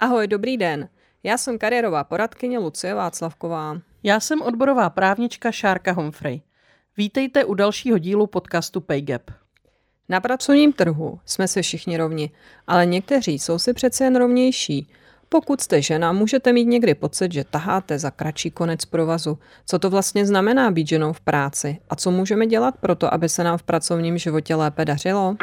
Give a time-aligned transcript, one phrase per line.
[0.00, 0.88] Ahoj, dobrý den.
[1.22, 3.78] Já jsem kariérová poradkyně Lucie Václavková.
[4.02, 6.42] Já jsem odborová právnička Šárka Humphrey.
[6.98, 9.30] Vítejte u dalšího dílu podcastu PayGap.
[10.08, 12.30] Na pracovním trhu jsme si všichni rovni,
[12.66, 14.90] ale někteří jsou si přece jen rovnější.
[15.28, 19.38] Pokud jste žena, můžete mít někdy pocit, že taháte za kratší konec provazu.
[19.66, 23.28] Co to vlastně znamená být ženou v práci a co můžeme dělat pro to, aby
[23.28, 25.36] se nám v pracovním životě lépe dařilo?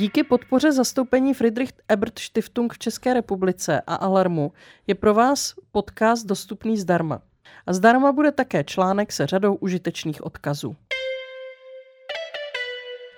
[0.00, 4.52] Díky podpoře zastoupení Friedrich Ebert Stiftung v České republice a Alarmu
[4.86, 7.22] je pro vás podcast dostupný zdarma.
[7.66, 10.76] A zdarma bude také článek se řadou užitečných odkazů.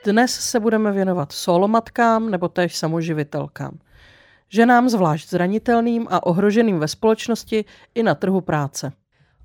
[0.05, 3.79] Dnes se budeme věnovat solomatkám nebo též samoživitelkám.
[4.49, 8.93] Ženám zvlášť zranitelným a ohroženým ve společnosti i na trhu práce.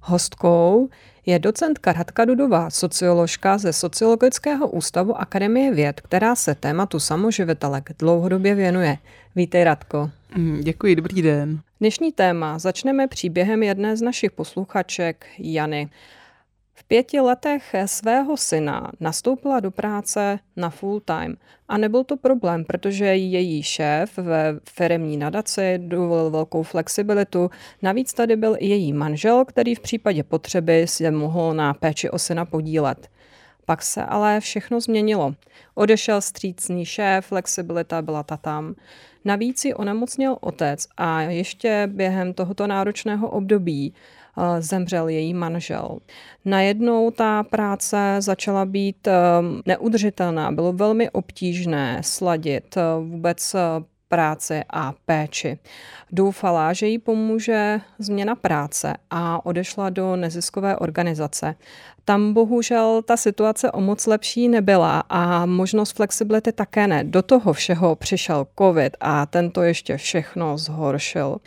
[0.02, 0.90] Hostkou
[1.26, 8.56] je docentka Radka Dudová, socioložka ze Sociologického ústavu Akademie věd, která se tématu samoživitelek dlouhodobě
[8.56, 8.98] věnuje.
[9.36, 10.10] Vítej, Radko.
[10.36, 11.60] Mm, děkuji, dobrý den.
[11.80, 15.90] Dnešní téma začneme příběhem jedné z našich posluchaček, Jany.
[16.88, 21.38] Pěti letech svého syna nastoupila do práce na full time.
[21.68, 27.50] A nebyl to problém, protože její šéf ve firemní nadaci dovolil velkou flexibilitu.
[27.82, 32.20] Navíc tady byl i její manžel, který v případě potřeby se mohl na péči o
[32.20, 33.10] syna podílet.
[33.66, 35.34] Pak se ale všechno změnilo.
[35.76, 38.76] Odešel střícný šéf, flexibilita byla ta tam.
[39.26, 43.94] Navíc ji onemocněl otec a ještě během tohoto náročného období
[44.60, 45.98] zemřel její manžel.
[46.46, 49.08] Najednou ta práce začala být
[49.66, 50.52] neudržitelná.
[50.52, 53.56] Bylo velmi obtížné sladit vůbec
[54.10, 55.60] práci a péči.
[56.12, 61.56] Doufala, že jí pomůže změna práce a odešla do neziskové organizace.
[62.06, 67.04] Tam bohužel ta situace o moc lepší nebyla a možnost flexibility také ne.
[67.04, 71.38] Do toho všeho přišel covid a tento ještě všechno zhoršil.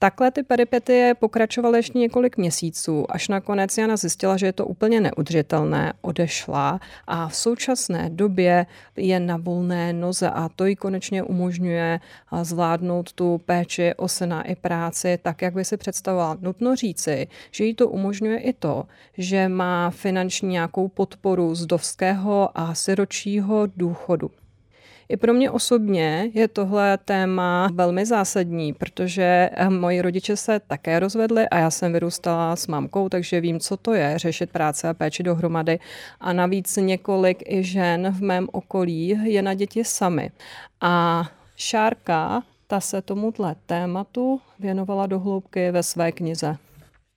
[0.00, 5.00] Takhle ty peripetie pokračovaly ještě několik měsíců, až nakonec Jana zjistila, že je to úplně
[5.00, 8.66] neudržitelné, odešla a v současné době
[8.96, 12.00] je na volné noze a to jí konečně umožňuje
[12.42, 16.38] zvládnout tu péči o syna i práci tak, jak by si představovala.
[16.40, 18.84] Nutno říci, že jí to umožňuje i to,
[19.18, 24.30] že má finanční nějakou podporu z dovského a siročího důchodu.
[25.08, 31.00] I pro mě osobně je tohle téma velmi zásadní, protože eh, moji rodiče se také
[31.00, 34.94] rozvedli a já jsem vyrůstala s mamkou, takže vím, co to je řešit práce a
[34.94, 35.78] péči dohromady.
[36.20, 40.30] A navíc několik i žen v mém okolí je na děti sami.
[40.80, 41.24] A
[41.56, 46.56] Šárka, ta se tomuhle tématu věnovala do hloubky ve své knize.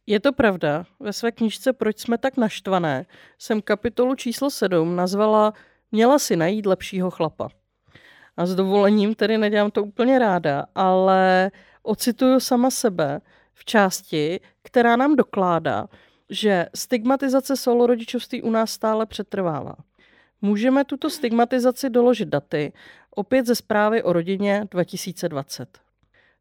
[0.08, 0.86] Je to pravda.
[1.00, 3.06] Ve své knižce Proč jsme tak naštvané
[3.38, 5.54] jsem kapitolu číslo 7 nazvala
[5.92, 7.50] Měla si najít lepšího chlapa.
[8.38, 11.52] A s dovolením tedy nedělám to úplně ráda, ale
[11.84, 13.22] ocituju sama sebe
[13.54, 15.88] v části, která nám dokládá,
[16.30, 19.76] že stigmatizace solorodičovství u nás stále přetrvává.
[20.42, 22.74] Můžeme tuto stigmatizaci doložit daty
[23.12, 25.80] opět ze zprávy o rodině 2020.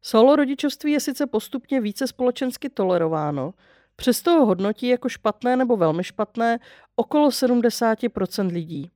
[0.01, 3.53] Solo rodičovství je sice postupně více společensky tolerováno,
[3.95, 6.59] přesto ho hodnotí jako špatné nebo velmi špatné
[6.95, 8.91] okolo 70% lidí.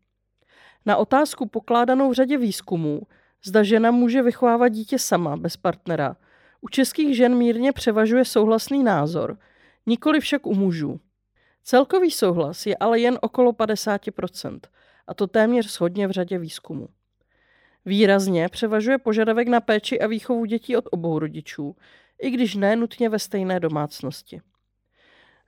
[0.85, 3.01] Na otázku pokládanou v řadě výzkumů,
[3.45, 6.15] zda žena může vychovávat dítě sama, bez partnera,
[6.61, 9.37] u českých žen mírně převažuje souhlasný názor,
[9.85, 10.99] nikoli však u mužů.
[11.63, 14.59] Celkový souhlas je ale jen okolo 50%,
[15.07, 16.87] a to téměř shodně v řadě výzkumů.
[17.85, 21.75] Výrazně převažuje požadavek na péči a výchovu dětí od obou rodičů,
[22.21, 24.41] i když ne nutně ve stejné domácnosti.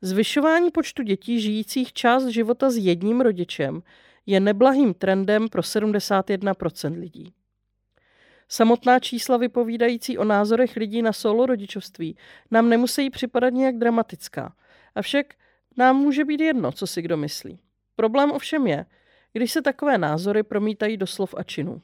[0.02, 3.84] Zvyšování počtu dětí žijících část života s jedním rodičem
[4.28, 7.34] je neblahým trendem pro 71% lidí.
[8.50, 12.18] Samotná čísla vypovídající o názorech lidí na solo rodičovství
[12.52, 14.56] nám nemusí připadat nějak dramatická.
[14.96, 15.34] Avšak
[15.78, 17.60] nám může být jedno, co si kdo myslí.
[17.96, 18.86] Problém ovšem je,
[19.34, 21.82] když se takové názory promítají do slov a činů.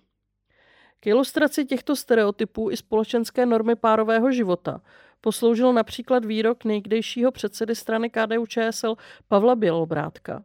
[0.99, 4.81] K ilustraci těchto stereotypů i společenské normy párového života
[5.21, 8.95] posloužil například výrok někdejšího předsedy strany KDU ČSL
[9.27, 10.43] Pavla Bělobrátka,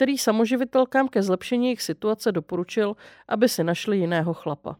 [0.00, 2.96] který samoživitelkám ke zlepšení jejich situace doporučil,
[3.28, 4.76] aby si našli jiného chlapa.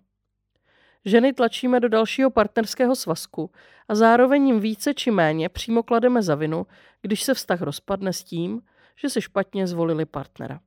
[1.05, 3.51] Ženy tlačíme do dalšího partnerského svazku
[3.89, 6.67] a zároveň jim více či méně přímo klademe za vinu,
[7.03, 8.63] když se vztah rozpadne s tím,
[8.97, 10.61] že si špatně zvolili partnera.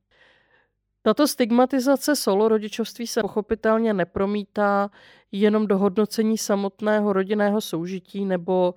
[1.01, 4.89] Tato stigmatizace solo rodičovství se pochopitelně nepromítá
[5.31, 8.73] jenom do hodnocení samotného rodinného soužití nebo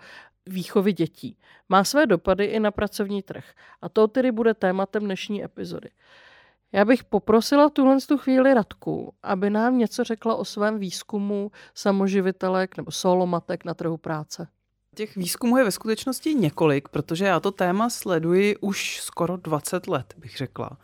[0.46, 1.38] výchovy dětí.
[1.68, 3.44] Má své dopady i na pracovní trh.
[3.82, 5.90] A to tedy bude tématem dnešní epizody.
[6.72, 12.76] Já bych poprosila tuhle tu chvíli Radku, aby nám něco řekla o svém výzkumu samoživitelek
[12.76, 14.48] nebo solomatek na trhu práce.
[14.94, 20.14] Těch výzkumů je ve skutečnosti několik, protože já to téma sleduji už skoro 20 let,
[20.16, 20.78] bych řekla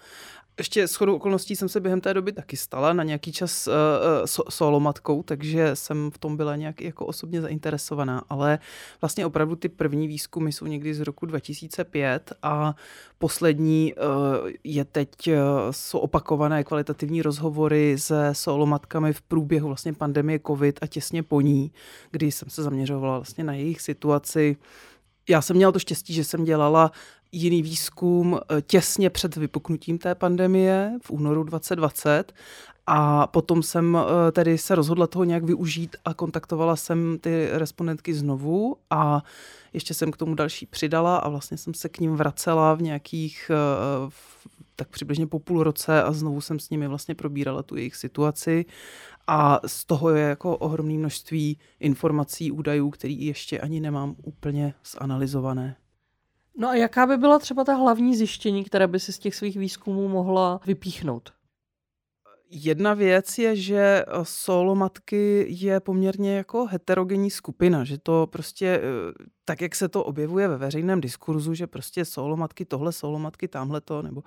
[0.59, 3.75] ještě s chodou okolností jsem se během té doby taky stala na nějaký čas uh,
[4.25, 8.59] so, solomatkou, takže jsem v tom byla nějak jako osobně zainteresovaná, ale
[9.01, 12.75] vlastně opravdu ty první výzkumy jsou někdy z roku 2005 a
[13.19, 15.35] poslední uh, je teď, uh,
[15.71, 21.73] jsou opakované kvalitativní rozhovory se solomatkami v průběhu vlastně pandemie covid a těsně po ní,
[22.11, 24.57] kdy jsem se zaměřovala vlastně na jejich situaci,
[25.29, 26.93] já jsem měla to štěstí, že jsem dělala
[27.33, 32.33] jiný výzkum eh, těsně před vypuknutím té pandemie v únoru 2020
[32.87, 38.15] a potom jsem eh, tedy se rozhodla toho nějak využít a kontaktovala jsem ty respondentky
[38.15, 39.23] znovu a
[39.73, 43.51] ještě jsem k tomu další přidala a vlastně jsem se k ním vracela v nějakých
[43.51, 44.11] eh,
[44.77, 48.65] tak přibližně po půl roce a znovu jsem s nimi vlastně probírala tu jejich situaci
[49.27, 55.77] a z toho je jako ohromné množství informací, údajů, který ještě ani nemám úplně zanalizované.
[56.57, 59.57] No a jaká by byla třeba ta hlavní zjištění, které by si z těch svých
[59.57, 61.33] výzkumů mohla vypíchnout?
[62.55, 68.67] Jedna věc je, že eh, solo matky je poměrně jako heterogenní skupina, že to prostě,
[68.67, 68.83] eh,
[69.45, 73.49] tak jak se to objevuje ve veřejném diskurzu, že prostě solo matky tohle, solo matky
[73.49, 74.23] tamhle to, nebo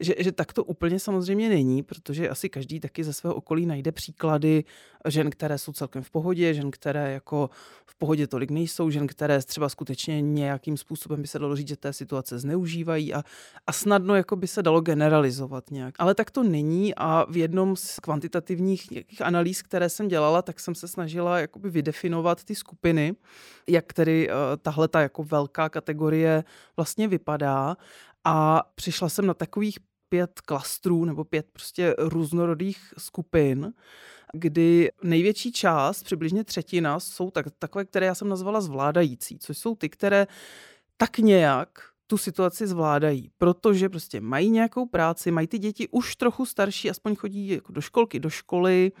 [0.00, 3.92] že, že tak to úplně samozřejmě není, protože asi každý taky ze svého okolí najde
[3.92, 4.64] příklady
[5.08, 7.50] žen, které jsou celkem v pohodě, žen, které jako
[7.86, 11.76] v pohodě tolik nejsou, žen, které třeba skutečně nějakým způsobem by se dalo říct, že
[11.76, 13.22] té situace zneužívají a,
[13.66, 15.94] a snadno jako by se dalo generalizovat nějak.
[15.98, 18.88] Ale tak to není a v jednom z kvantitativních
[19.20, 23.14] analýz, které jsem dělala, tak jsem se snažila jakoby vydefinovat ty skupiny,
[23.68, 26.44] jak tedy uh, tahle ta jako velká kategorie
[26.76, 27.76] vlastně vypadá.
[28.24, 29.78] A přišla jsem na takových
[30.08, 33.72] pět klastrů nebo pět prostě různorodých skupin,
[34.32, 39.74] kdy největší část, přibližně třetina, jsou tak, takové, které já jsem nazvala zvládající, což jsou
[39.74, 40.26] ty, které
[40.96, 41.68] tak nějak
[42.06, 47.16] tu situaci zvládají, protože prostě mají nějakou práci, mají ty děti už trochu starší, aspoň
[47.16, 48.92] chodí jako do školky, do školy,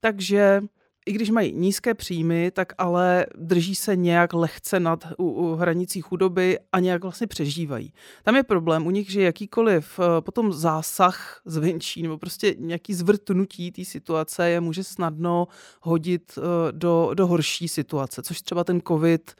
[0.00, 0.62] takže
[1.08, 6.00] i když mají nízké příjmy, tak ale drží se nějak lehce nad u, u hranicí
[6.00, 7.92] chudoby a nějak vlastně přežívají.
[8.22, 13.72] Tam je problém u nich, že jakýkoliv uh, potom zásah zvenčí nebo prostě nějaký zvrtnutí
[13.72, 15.48] té situace je může snadno
[15.80, 19.34] hodit uh, do, do horší situace, což třeba ten covid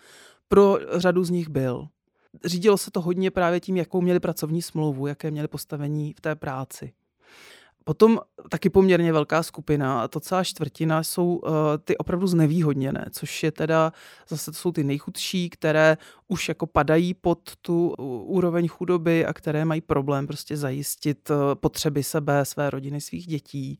[0.48, 1.88] pro řadu z nich byl.
[2.44, 6.34] Řídilo se to hodně právě tím, jakou měli pracovní smlouvu, jaké měli postavení v té
[6.34, 6.92] práci.
[7.88, 11.52] Potom taky poměrně velká skupina, a to celá čtvrtina, jsou uh,
[11.84, 13.92] ty opravdu znevýhodněné, což je teda,
[14.28, 15.96] zase to jsou ty nejchudší, které
[16.28, 17.94] už jako padají pod tu
[18.24, 23.78] úroveň chudoby a které mají problém prostě zajistit uh, potřeby sebe, své rodiny, svých dětí.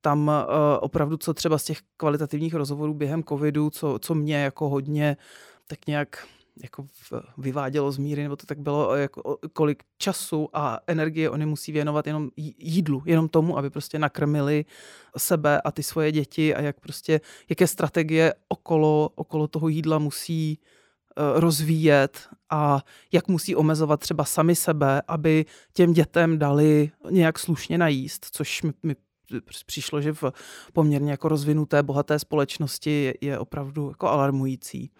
[0.00, 0.34] Tam uh,
[0.80, 5.16] opravdu, co třeba z těch kvalitativních rozhovorů během covidu, co, co mě jako hodně
[5.66, 6.26] tak nějak
[6.62, 6.86] jako
[7.38, 12.06] vyvádělo z míry, nebo to tak bylo, jako kolik času a energie oni musí věnovat
[12.06, 14.64] jenom jídlu, jenom tomu, aby prostě nakrmili
[15.16, 20.58] sebe a ty svoje děti a jak prostě, jaké strategie okolo, okolo toho jídla musí
[20.58, 27.78] uh, rozvíjet a jak musí omezovat třeba sami sebe, aby těm dětem dali nějak slušně
[27.78, 28.96] najíst, což mi, mi
[29.66, 30.24] přišlo, že v
[30.72, 34.90] poměrně jako rozvinuté, bohaté společnosti je, je opravdu jako alarmující.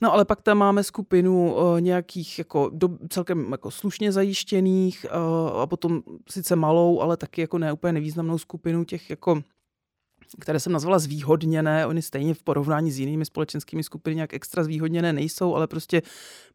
[0.00, 5.60] No ale pak tam máme skupinu uh, nějakých jako do, celkem jako slušně zajištěných uh,
[5.60, 9.42] a potom sice malou, ale taky jako ne úplně nevýznamnou skupinu těch jako
[10.40, 15.12] které jsem nazvala zvýhodněné, oni stejně v porovnání s jinými společenskými skupiny nějak extra zvýhodněné
[15.12, 16.02] nejsou, ale prostě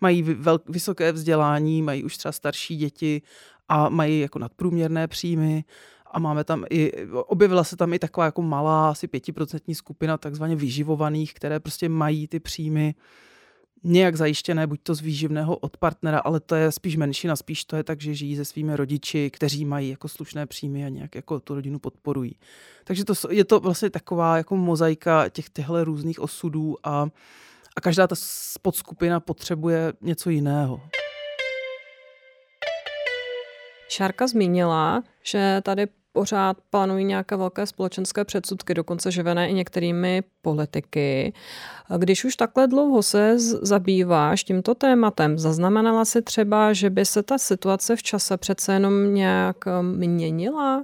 [0.02, 3.22] mají vel, vysoké vzdělání, mají už třeba starší děti
[3.68, 5.64] a mají jako nadprůměrné příjmy.
[6.12, 10.56] A máme tam i, objevila se tam i taková jako malá, asi pětiprocentní skupina takzvaně
[10.56, 12.96] vyživovaných, které prostě mají ty příjmy
[13.84, 17.76] nějak zajištěné, buď to z výživného od partnera, ale to je spíš menšina, spíš to
[17.76, 21.40] je tak, že žijí se svými rodiči, kteří mají jako slušné příjmy a nějak jako
[21.40, 22.36] tu rodinu podporují.
[22.84, 27.08] Takže to, je to vlastně taková jako mozaika těch těchto různých osudů a,
[27.76, 28.16] a každá ta
[28.62, 30.82] podskupina potřebuje něco jiného.
[33.90, 41.34] Šárka zmínila, že tady pořád panují nějaké velké společenské předsudky, dokonce živené i některými politiky.
[41.98, 47.38] Když už takhle dlouho se zabýváš tímto tématem, zaznamenala si třeba, že by se ta
[47.38, 50.84] situace v čase přece jenom nějak měnila?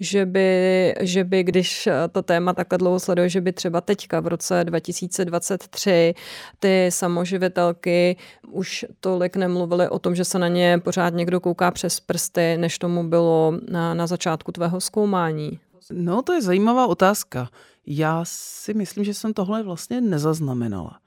[0.00, 4.26] Že by, že by, když to téma takhle dlouho sleduje, že by třeba teďka v
[4.26, 6.14] roce 2023
[6.58, 8.16] ty samoživitelky
[8.50, 12.78] už tolik nemluvily o tom, že se na ně pořád někdo kouká přes prsty, než
[12.78, 15.58] tomu bylo na, na začátku tvého zkoumání?
[15.92, 17.48] No, to je zajímavá otázka.
[17.86, 20.98] Já si myslím, že jsem tohle vlastně nezaznamenala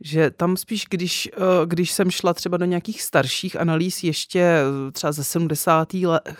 [0.00, 4.92] že tam spíš, když, eh, když jsem šla třeba do nějakých starších analýz ještě eh,
[4.92, 5.88] třeba ze 70.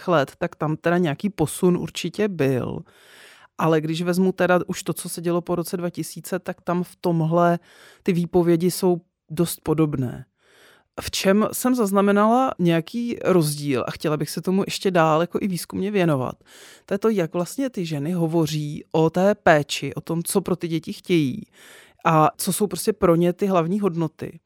[0.07, 2.79] let, tak tam teda nějaký posun určitě byl.
[3.59, 6.97] Ale když vezmu teda už to, co se dělo po roce 2000, tak tam v
[7.01, 7.59] tomhle
[8.03, 9.01] ty výpovědi jsou
[9.31, 10.25] dost podobné.
[11.01, 15.49] V čem jsem zaznamenala nějaký rozdíl a chtěla bych se tomu ještě dál jako i
[15.49, 16.35] výzkumně věnovat,
[16.87, 20.57] to je to, jak vlastně ty ženy hovoří o té péči, o tom, co pro
[20.57, 21.43] ty děti chtějí
[22.05, 24.41] a co jsou prostě pro ně ty hlavní hodnoty.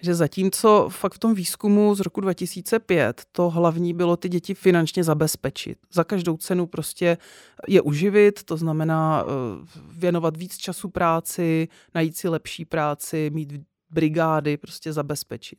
[0.00, 5.04] Že zatímco fakt v tom výzkumu z roku 2005 to hlavní bylo ty děti finančně
[5.04, 5.78] zabezpečit.
[5.92, 7.18] Za každou cenu prostě
[7.68, 9.30] je uživit, to znamená eh,
[9.92, 13.52] věnovat víc času práci, najít si lepší práci, mít
[13.90, 15.58] brigády, prostě zabezpečit.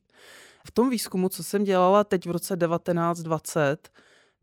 [0.67, 3.89] V tom výzkumu, co jsem dělala teď v roce 1920,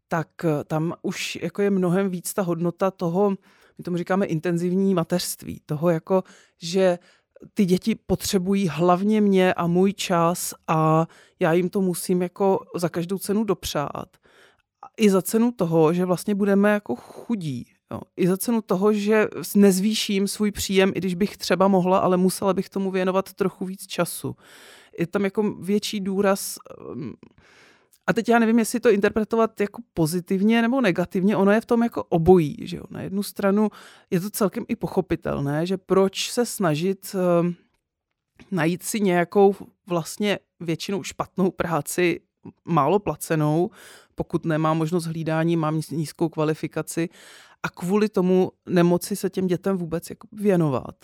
[0.09, 0.29] tak
[0.67, 3.35] tam už jako je mnohem víc ta hodnota toho,
[3.81, 6.25] my tomu říkáme intenzivní mateřství, toho jako,
[6.63, 6.99] že
[7.55, 11.07] ty děti potřebují hlavně mě a můj čas a
[11.41, 14.17] já jim to musím jako za každou cenu dopřát.
[14.97, 17.67] I za cenu toho, že vlastně budeme jako chudí.
[17.91, 18.01] Jo.
[18.17, 22.55] I za cenu toho, že nezvýším svůj příjem, i když bych třeba mohla, ale musela
[22.55, 24.37] bych tomu věnovat trochu víc času.
[24.99, 26.57] Je tam jako větší důraz
[26.93, 27.15] um,
[28.07, 31.83] a teď já nevím, jestli to interpretovat jako pozitivně nebo negativně, ono je v tom
[31.83, 32.57] jako obojí.
[32.61, 32.83] Že jo?
[32.91, 33.69] Na jednu stranu
[34.11, 37.53] je to celkem i pochopitelné, že proč se snažit uh,
[38.51, 39.55] najít si nějakou
[39.87, 42.21] vlastně většinou špatnou práci,
[42.65, 43.71] málo placenou,
[44.15, 47.09] pokud nemám možnost hlídání, mám nízkou kvalifikaci
[47.63, 50.95] a kvůli tomu nemoci se těm dětem vůbec jako věnovat.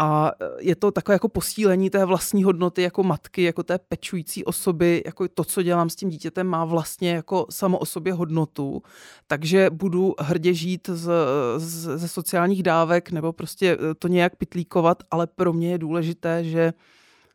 [0.00, 4.44] A e, je to takové jako posílení té vlastní hodnoty jako matky, jako té pečující
[4.44, 8.82] osoby, jako to, co dělám s tím dítětem, má vlastně jako samo o sobě hodnotu.
[9.26, 11.10] Takže budu hrdě žít z,
[11.56, 16.44] z, ze sociálních dávek nebo prostě e, to nějak pitlíkovat, ale pro mě je důležité,
[16.44, 16.72] že,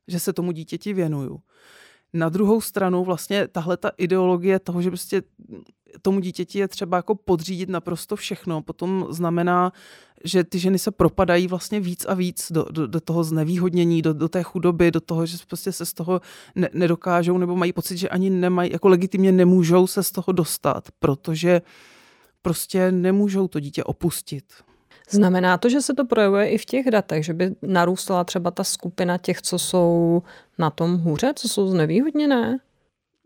[0.08, 1.41] že se tomu dítěti věnuju.
[2.13, 5.24] Na druhou stranu vlastně tahle ta ideologie toho, že prostě
[6.01, 9.72] tomu dítěti je třeba jako podřídit naprosto všechno, potom znamená,
[10.24, 14.13] že ty ženy se propadají vlastně víc a víc do, do, do toho znevýhodnění, do,
[14.13, 16.22] do té chudoby, do toho, že prostě se z toho
[16.55, 20.88] ne, nedokážou nebo mají pocit, že ani nemají, jako legitimně nemůžou se z toho dostat,
[21.00, 21.62] protože
[22.41, 24.43] prostě nemůžou to dítě opustit.
[25.10, 28.63] Znamená to, že se to projevuje i v těch datech, že by narůstala třeba ta
[28.63, 30.24] skupina těch, co jsou
[30.57, 32.60] na tom hůře, co jsou znevýhodněné?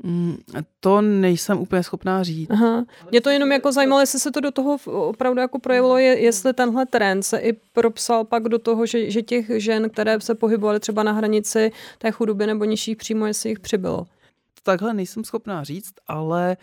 [0.03, 0.38] Mm,
[0.79, 2.50] to nejsem úplně schopná říct.
[2.51, 2.86] Aha.
[3.12, 6.53] Mě to jenom jako zajímalo, jestli se to do toho opravdu jako projevilo, je, jestli
[6.53, 10.79] tenhle trend se i propsal pak do toho, že, že těch žen, které se pohybovaly
[10.79, 14.07] třeba na hranici té chudoby nebo nižších příjmů, jestli jich přibylo.
[14.63, 16.57] Takhle nejsem schopná říct, ale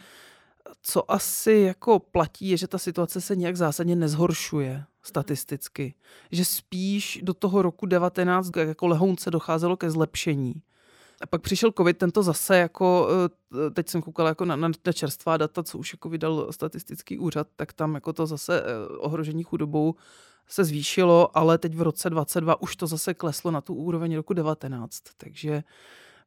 [0.83, 5.95] co asi jako platí, je, že ta situace se nějak zásadně nezhoršuje statisticky.
[6.33, 10.55] Že spíš do toho roku 19 jako lehounce docházelo ke zlepšení.
[11.21, 13.09] A pak přišel covid, tento zase jako,
[13.67, 17.47] eh, teď jsem koukala jako na, na čerstvá data, co už jako vydal statistický úřad,
[17.57, 19.95] tak tam jako to zase eh, ohrožení chudobou
[20.49, 24.35] se zvýšilo, ale teď v roce 22 už to zase kleslo na tu úroveň roku
[24.35, 25.01] 19.
[25.17, 25.63] Takže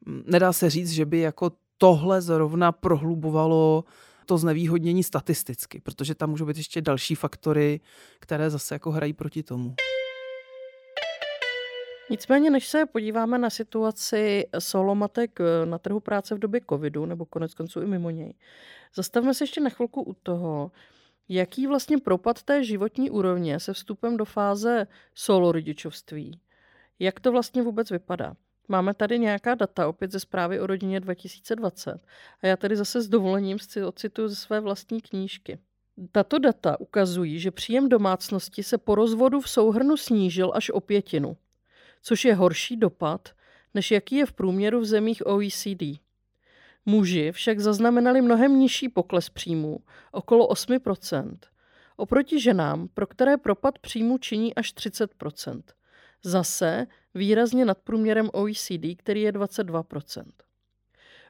[0.05, 3.83] mm, nedá se říct, že by jako tohle zrovna prohlubovalo
[4.27, 7.79] to znevýhodnění statisticky, protože tam můžou být ještě další faktory,
[8.19, 9.75] které zase jako hrají proti tomu.
[12.09, 17.25] Nicméně, než se podíváme na situaci solomatek eh, na trhu práce v době covidu, nebo
[17.25, 18.33] konec konců i mimo něj,
[18.95, 20.71] zastavme se ještě na chvilku u toho,
[21.29, 26.39] jaký vlastně propad té životní úrovně se vstupem do fáze solo rodičovství.
[26.99, 28.35] Jak to vlastně vůbec vypadá?
[28.67, 31.99] Máme tady nějaká data, opět ze zprávy o rodině 2020.
[32.41, 35.59] A já tady zase s dovolením si ocituju ze své vlastní knížky.
[36.11, 41.37] Tato data ukazují, že příjem domácnosti se po rozvodu v souhrnu snížil až o pětinu
[42.07, 43.29] což je horší dopad,
[43.73, 45.83] než jaký je v průměru v zemích OECD.
[46.85, 49.79] Muži však zaznamenali mnohem nižší pokles příjmů,
[50.11, 51.37] okolo 8%,
[51.97, 55.61] oproti ženám, pro které propad příjmu činí až 30%.
[56.23, 60.23] Zase výrazně nad průměrem OECD, který je 22%.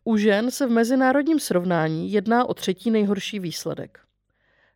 [0.04, 4.00] U žen se v mezinárodním srovnání jedná o třetí nejhorší výsledek.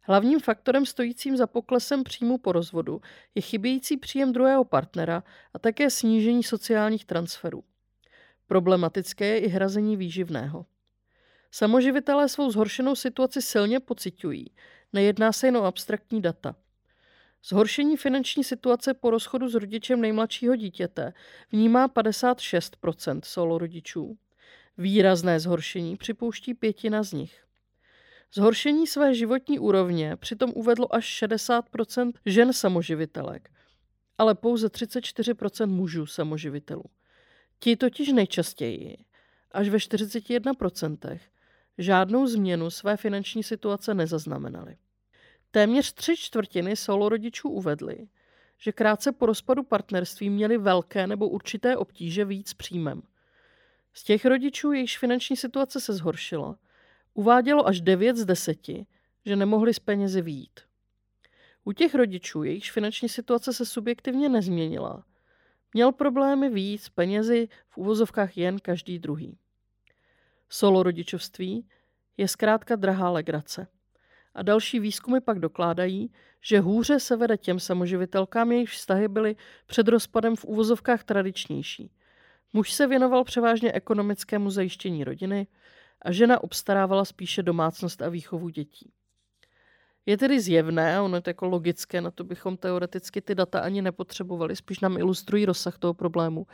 [0.02, 3.02] Hlavním faktorem stojícím za poklesem příjmu po rozvodu
[3.36, 7.64] je chybějící příjem druhého partnera a také snížení sociálních transferů.
[8.48, 10.66] Problematické je i hrazení výživného.
[11.52, 14.52] Samoživitelé svou zhoršenou situaci silně pociťují.
[14.94, 16.56] Nejedná se jen o abstraktní data.
[17.46, 21.14] Zhoršení finanční situace po rozchodu s rodičem nejmladšího dítěte
[21.52, 24.18] vnímá 56% solo rodičů.
[24.78, 27.44] Výrazné zhoršení připouští pětina z nich.
[28.34, 33.50] Zhoršení své životní úrovně přitom uvedlo až 60% žen samoživitelek,
[34.18, 36.84] ale pouze 34% mužů samoživitelů.
[37.60, 38.98] Ti totiž nejčastěji,
[39.52, 41.20] až ve 41%
[41.78, 44.78] žádnou změnu své finanční situace nezaznamenali.
[45.52, 48.08] Téměř tři čtvrtiny solorodičů uvedly,
[48.58, 53.02] že krátce po rozpadu partnerství měli velké nebo určité obtíže víc příjmem.
[53.94, 56.60] Z těch rodičů, jejichž finanční situace se zhoršila,
[57.14, 58.60] uvádělo až 9 z 10,
[59.26, 60.60] že nemohli z penězi výjít.
[61.64, 65.06] U těch rodičů, jejichž finanční situace se subjektivně nezměnila,
[65.74, 69.38] měl problémy z penězi v uvozovkách jen každý druhý.
[70.50, 71.68] Solo rodičovství
[72.18, 73.68] je zkrátka drahá legrace.
[74.36, 76.12] A další výzkumy pak dokládají,
[76.42, 79.36] že hůře se vede těm samoživitelkám, jejichž vztahy byly
[79.66, 81.92] před rozpadem v úvozovkách tradičnější.
[82.54, 85.48] Muž se věnoval převážně ekonomickému zajištění rodiny
[86.02, 88.92] a žena obstarávala spíše domácnost a výchovu dětí.
[90.06, 93.82] Je tedy zjevné, ono je to jako logické, na to bychom teoreticky ty data ani
[93.82, 96.48] nepotřebovali, spíš nám ilustrují rozsah toho problému,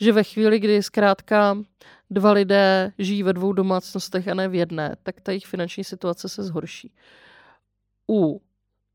[0.00, 1.58] že ve chvíli, kdy zkrátka
[2.10, 6.28] dva lidé žijí ve dvou domácnostech a ne v jedné, tak ta jejich finanční situace
[6.28, 6.92] se zhorší.
[8.10, 8.42] U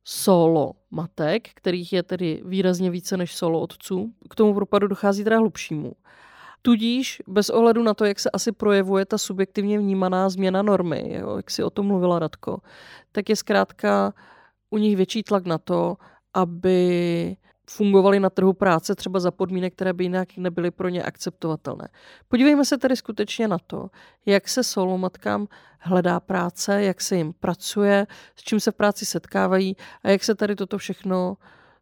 [0.04, 5.38] solo matek, kterých je tedy výrazně více než solo otců, k tomu propadu dochází teda
[5.38, 5.94] hlubšímu.
[6.66, 11.38] Tudíž bez ohledu na to, jak se asi projevuje ta subjektivně vnímaná změna normy, jo,
[11.38, 12.58] jak si o tom mluvila Radko,
[13.12, 14.14] tak je zkrátka
[14.70, 15.98] u nich větší tlak na to,
[16.34, 17.38] aby
[17.70, 21.88] fungovali na trhu práce třeba za podmínek, které by jinak nebyly pro ně akceptovatelné.
[22.28, 23.90] Podívejme se tedy skutečně na to,
[24.26, 25.48] jak se solomatkám
[25.80, 30.36] hledá práce, jak se jim pracuje, s čím se v práci setkávají a jak se
[30.36, 31.38] tady toto všechno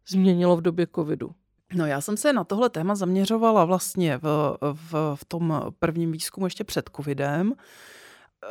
[0.08, 1.30] změnilo v době covidu.
[1.74, 6.46] No já jsem se na tohle téma zaměřovala vlastně v, v, v tom prvním výzkumu
[6.46, 7.54] ještě před covidem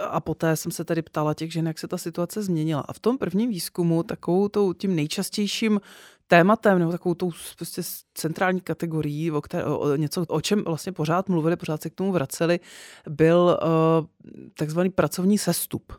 [0.09, 2.81] a poté jsem se tady ptala těch žen, jak se ta situace změnila.
[2.81, 5.81] A v tom prvním výzkumu takovou tou, tím nejčastějším
[6.27, 7.81] tématem nebo takovou tou prostě
[8.13, 12.11] centrální kategorií, o, které, o, něco, o čem vlastně pořád mluvili, pořád se k tomu
[12.11, 12.59] vraceli,
[13.09, 14.05] byl uh,
[14.53, 15.93] takzvaný pracovní sestup.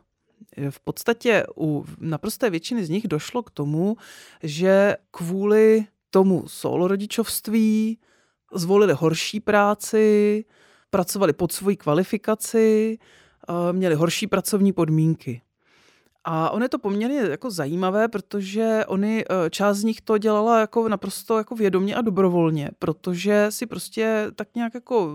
[0.69, 3.97] V podstatě u naprosté většiny z nich došlo k tomu,
[4.43, 7.97] že kvůli tomu solo rodičovství,
[8.53, 10.45] zvolili horší práci,
[10.89, 12.97] pracovali pod svojí kvalifikaci,
[13.49, 15.41] eh, měli horší pracovní podmínky.
[16.23, 20.59] A on je to poměrně jako zajímavé, protože oni, eh, část z nich to dělala
[20.59, 25.11] jako naprosto jako vědomě a dobrovolně, protože si prostě tak nějak jako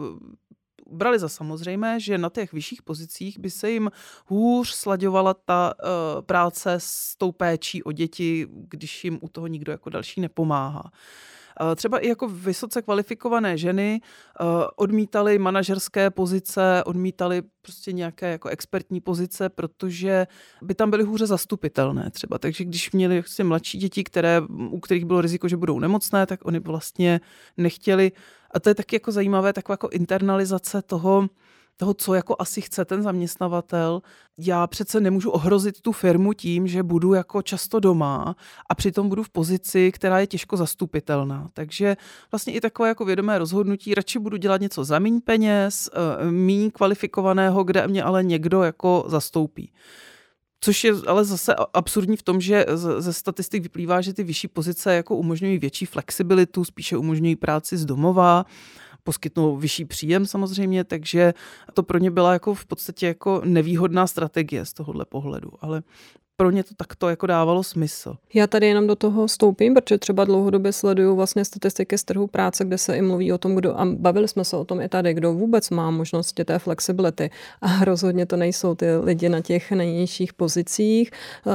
[0.88, 3.90] brali za samozřejmé, že na těch vyšších pozicích by se jim
[4.26, 5.90] hůř slaďovala ta uh,
[6.22, 10.90] práce s tou péčí o děti, když jim u toho nikdo jako další nepomáhá.
[11.76, 14.00] Třeba i jako vysoce kvalifikované ženy
[14.76, 20.26] odmítaly manažerské pozice, odmítaly prostě nějaké jako expertní pozice, protože
[20.62, 22.38] by tam byly hůře zastupitelné třeba.
[22.38, 26.40] Takže když měli vlastně mladší děti, které, u kterých bylo riziko, že budou nemocné, tak
[26.44, 27.20] oni vlastně
[27.56, 28.12] nechtěli.
[28.50, 31.28] A to je taky jako zajímavé, taková jako internalizace toho,
[31.76, 34.02] toho, co jako asi chce ten zaměstnavatel.
[34.38, 38.36] Já přece nemůžu ohrozit tu firmu tím, že budu jako často doma
[38.68, 41.48] a přitom budu v pozici, která je těžko zastupitelná.
[41.52, 41.96] Takže
[42.32, 46.70] vlastně i takové jako vědomé rozhodnutí, radši budu dělat něco za méně peněz, eh, méně
[46.70, 49.72] kvalifikovaného, kde mě ale někdo jako zastoupí.
[50.60, 52.66] Což je ale zase absurdní v tom, že
[52.98, 57.84] ze statistik vyplývá, že ty vyšší pozice jako umožňují větší flexibilitu, spíše umožňují práci z
[57.84, 58.46] domova
[59.02, 61.34] poskytnou vyšší příjem samozřejmě, takže
[61.74, 65.50] to pro ně byla jako v podstatě jako nevýhodná strategie z tohohle pohledu.
[65.60, 65.82] Ale
[66.40, 68.16] pro ně to takto jako dávalo smysl.
[68.34, 72.64] Já tady jenom do toho stoupím, protože třeba dlouhodobě sleduju vlastně statistiky z trhu práce,
[72.64, 75.14] kde se i mluví o tom, kdo, a bavili jsme se o tom i tady,
[75.14, 77.30] kdo vůbec má možnosti té flexibility.
[77.62, 81.10] A rozhodně to nejsou ty lidi na těch nejnižších pozicích,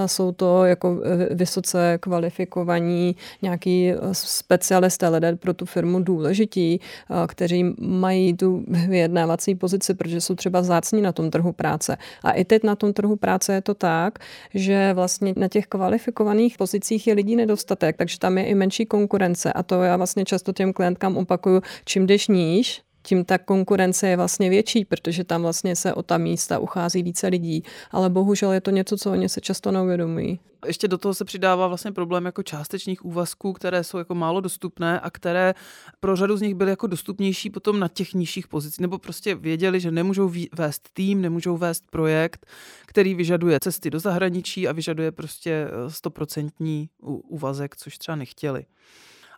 [0.06, 6.80] jsou to jako e, vysoce kvalifikovaní nějaký e, specialisté, lidé pro tu firmu důležití,
[7.28, 11.98] kteří mají tu vyjednávací pozici, protože jsou třeba zácní na tom trhu práce.
[12.24, 14.20] A i teď na tom trhu práce je to tak,
[14.54, 18.86] že že vlastně na těch kvalifikovaných pozicích je lidí nedostatek, takže tam je i menší
[18.86, 19.54] konkurence.
[19.54, 24.18] A to já vlastně často těm klientkám opakuju, čím jdeš níž, tím ta konkurence je
[24.18, 28.62] vlastně větší, protože tam vlastně se o ta místa uchází více lidí, ale bohužel je
[28.62, 30.40] to něco, co oni se často neuvědomují.
[30.66, 35.00] Ještě do toho se přidává vlastně problém jako částečných úvazků, které jsou jako málo dostupné
[35.00, 35.54] a které
[36.00, 39.80] pro řadu z nich byly jako dostupnější potom na těch nižších pozicích, nebo prostě věděli,
[39.80, 42.46] že nemůžou vést tým, nemůžou vést projekt,
[42.86, 46.90] který vyžaduje cesty do zahraničí a vyžaduje prostě eh, stoprocentní
[47.28, 48.66] úvazek, což třeba nechtěli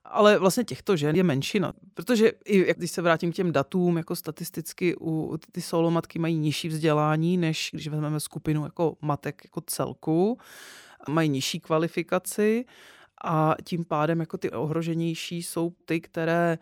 [0.05, 1.73] ale vlastně těchto žen je menšina.
[1.93, 6.67] Protože i když se vrátím k těm datům, jako statisticky u, ty solomatky mají nižší
[6.67, 10.37] vzdělání, než když vezmeme skupinu jako matek jako celku,
[11.09, 12.65] mají nižší kvalifikaci
[13.23, 16.57] a tím pádem jako ty ohroženější jsou ty, které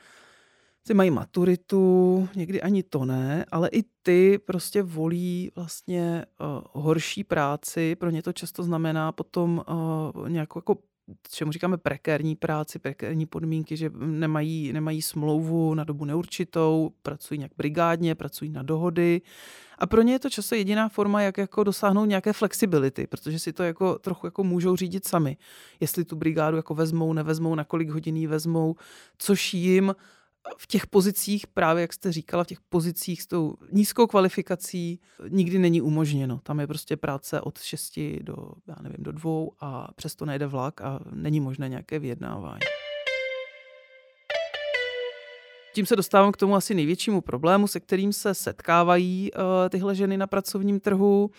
[0.88, 7.24] ty mají maturitu, někdy ani to ne, ale i ty prostě volí vlastně uh, horší
[7.24, 7.96] práci.
[7.96, 10.78] Pro ně to často znamená potom uh, nějakou jako
[11.32, 17.52] čemu říkáme prekérní práci, prekérní podmínky, že nemají, nemají smlouvu na dobu neurčitou, pracují nějak
[17.58, 19.22] brigádně, pracují na dohody.
[19.80, 23.54] A pro ně je to často jediná forma, jak jako dosáhnout nějaké flexibility, protože si
[23.54, 25.38] to jako trochu jako můžou řídit sami.
[25.80, 28.76] Jestli tu brigádu jako vezmou, nevezmou, na kolik hodin ji vezmou,
[29.18, 29.96] což jim
[30.58, 35.60] v těch pozicích, právě jak jste říkala, v těch pozicích s tou nízkou kvalifikací nikdy
[35.60, 36.40] není umožněno.
[36.44, 38.36] Tam je prostě práce od 6 do,
[38.68, 42.60] já nevím, do dvou a přesto nejde vlak a není možné nějaké vyjednávání.
[45.76, 50.18] Tím se dostávám k tomu asi největšímu problému, se kterým se setkávají uh, tyhle ženy
[50.18, 51.32] na pracovním trhu.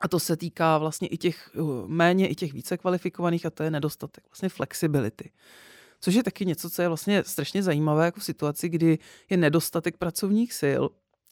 [0.00, 3.62] A to se týká vlastně i těch uh, méně, i těch více kvalifikovaných, a to
[3.62, 5.30] je nedostatek vlastně flexibility.
[6.00, 8.98] Což je taky něco, co je vlastně strašně zajímavé jako v situaci, kdy
[9.30, 10.82] je nedostatek pracovních sil,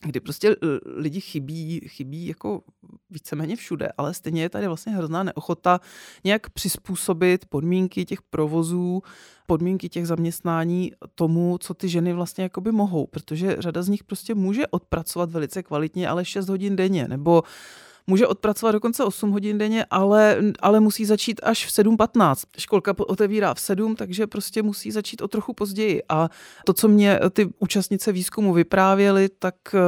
[0.03, 0.57] kdy prostě
[0.97, 2.63] lidi chybí, chybí jako
[3.11, 5.81] víceméně všude, ale stejně je tady vlastně hrozná neochota
[6.25, 9.03] nějak přizpůsobit podmínky těch provozů,
[9.47, 14.35] podmínky těch zaměstnání tomu, co ty ženy vlastně jakoby mohou, protože řada z nich prostě
[14.35, 17.43] může odpracovat velice kvalitně, ale 6 hodin denně, nebo
[18.09, 22.35] může odpracovat dokonce 8 hodin denně, ale, ale musí začít až v 7.15.
[22.59, 26.03] Školka otevírá v 7, takže prostě musí začít o trochu později.
[26.09, 26.29] A
[26.64, 29.79] to, co mě ty účastnice výzkumu vyprávěly, tak eh,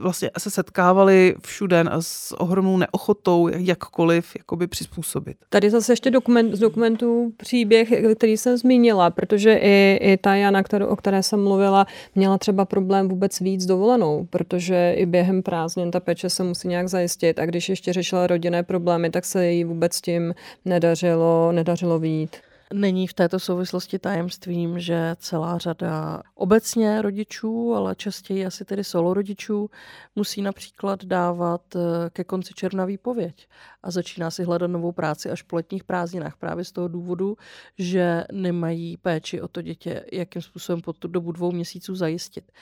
[0.00, 5.36] vlastně se setkávali všude s ohromnou neochotou jakkoliv jakoby přizpůsobit.
[5.48, 10.62] Tady zase ještě dokument, z dokumentů příběh, který jsem zmínila, protože i, i ta Jana,
[10.62, 15.90] kterou, o které jsem mluvila, měla třeba problém vůbec víc dovolenou, protože i během prázdnin
[15.90, 19.64] ta peče se musí nějak zajistit a když ještě řešila rodinné problémy, tak se jí
[19.64, 22.36] vůbec tím nedařilo, nedařilo vít.
[22.76, 29.14] Není v této souvislosti tajemstvím, že celá řada obecně rodičů, ale častěji asi tedy solo
[29.14, 29.70] rodičů,
[30.16, 33.48] musí například dávat eh, ke konci června výpověď
[33.82, 37.36] a začíná si hledat novou práci až po letních prázdninách právě z toho důvodu,
[37.78, 42.52] že nemají péči o to dítě, jakým způsobem po tu dobu dvou měsíců zajistit.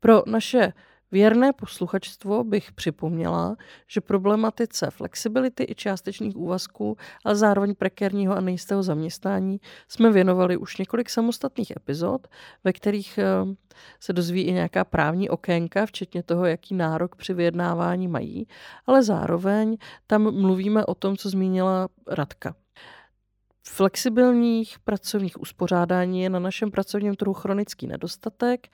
[0.00, 0.72] Pro naše
[1.12, 8.82] Věrné posluchačstvo bych připomněla, že problematice flexibility i částečných úvazků, ale zároveň prekérního a nejistého
[8.82, 12.28] zaměstnání jsme věnovali už několik samostatných epizod,
[12.64, 13.24] ve kterých eh,
[14.00, 18.46] se dozví i nějaká právní okénka, včetně toho, jaký nárok při vyjednávání mají,
[18.86, 22.54] ale zároveň tam mluvíme o tom, co zmínila Radka
[23.68, 28.68] flexibilních pracovních uspořádání je na našem pracovním trhu chronický nedostatek.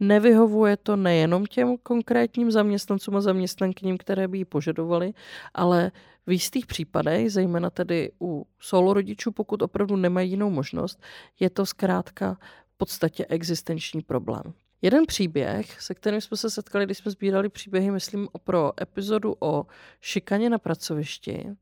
[0.00, 5.12] Nevyhovuje to nejenom těm konkrétním zaměstnancům a zaměstnankyním, které by ji požadovali,
[5.54, 5.90] ale
[6.26, 11.02] v jistých případech, zejména tedy u solo rodičů, pokud opravdu nemají jinou možnost,
[11.40, 12.38] je to zkrátka
[12.74, 14.42] v podstatě existenční problém.
[14.82, 19.66] Jeden příběh, se kterým jsme se setkali, když jsme sbírali příběhy, myslím, pro epizodu o
[20.00, 21.56] šikaně na pracovišti,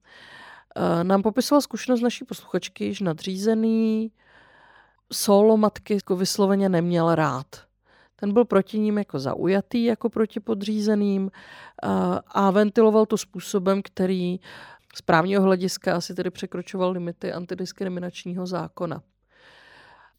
[1.02, 4.12] nám popisoval zkušenost naší posluchačky, že nadřízený
[5.12, 7.46] solo matky jako vysloveně neměl rád.
[8.16, 11.88] Ten byl proti ním jako zaujatý, jako proti podřízeným eh,
[12.26, 14.40] a ventiloval to způsobem, který
[14.94, 19.02] z právního hlediska asi tedy překročoval limity antidiskriminačního zákona.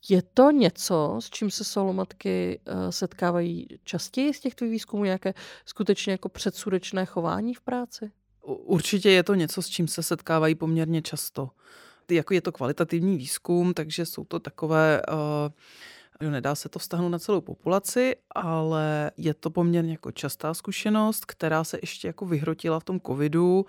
[0.09, 5.33] Je to něco, s čím se solomatky eh, setkávají častěji z těch výzkumů, nějaké
[5.65, 8.11] skutečně jako předsudečné chování v práci?
[8.45, 11.49] Určitě je to něco, s čím se setkávají poměrně často.
[12.11, 15.01] Jako je to kvalitativní výzkum, takže jsou to takové,
[16.21, 21.25] uh, nedá se to vztahnout na celou populaci, ale je to poměrně jako častá zkušenost,
[21.25, 23.65] která se ještě jako vyhrotila v tom covidu uh,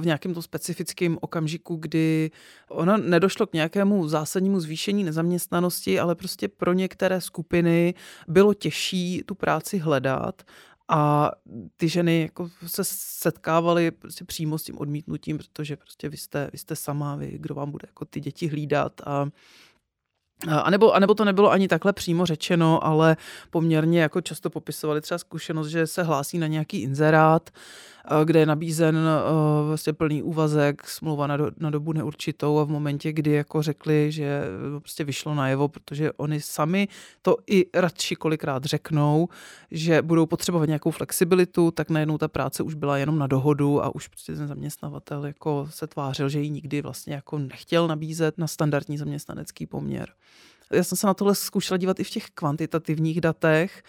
[0.00, 2.30] v nějakém tom specifickém okamžiku, kdy
[2.68, 7.94] ono nedošlo k nějakému zásadnímu zvýšení nezaměstnanosti, ale prostě pro některé skupiny
[8.28, 10.42] bylo těžší tu práci hledat
[10.90, 11.30] a
[11.76, 16.58] ty ženy jako se setkávaly prostě přímo s tím odmítnutím, protože prostě vy jste, vy
[16.58, 19.28] jste sama, vy, kdo vám bude jako ty děti hlídat a
[20.48, 23.16] A nebo, a nebo to nebylo ani takhle přímo řečeno, ale
[23.50, 27.50] poměrně jako často popisovali třeba zkušenost, že se hlásí na nějaký inzerát,
[28.24, 28.98] kde je nabízen
[29.66, 34.12] vlastně plný úvazek, smlouva na, do, na dobu neurčitou a v momentě, kdy jako řekli,
[34.12, 34.42] že
[34.78, 36.88] prostě vyšlo najevo, protože oni sami
[37.22, 39.28] to i radši kolikrát řeknou,
[39.70, 43.94] že budou potřebovat nějakou flexibilitu, tak najednou ta práce už byla jenom na dohodu a
[43.94, 48.46] už prostě ten zaměstnavatel jako se tvářil, že ji nikdy vlastně jako nechtěl nabízet na
[48.46, 50.08] standardní zaměstnanecký poměr.
[50.72, 53.82] Já jsem se na tohle zkoušela dívat i v těch kvantitativních datech,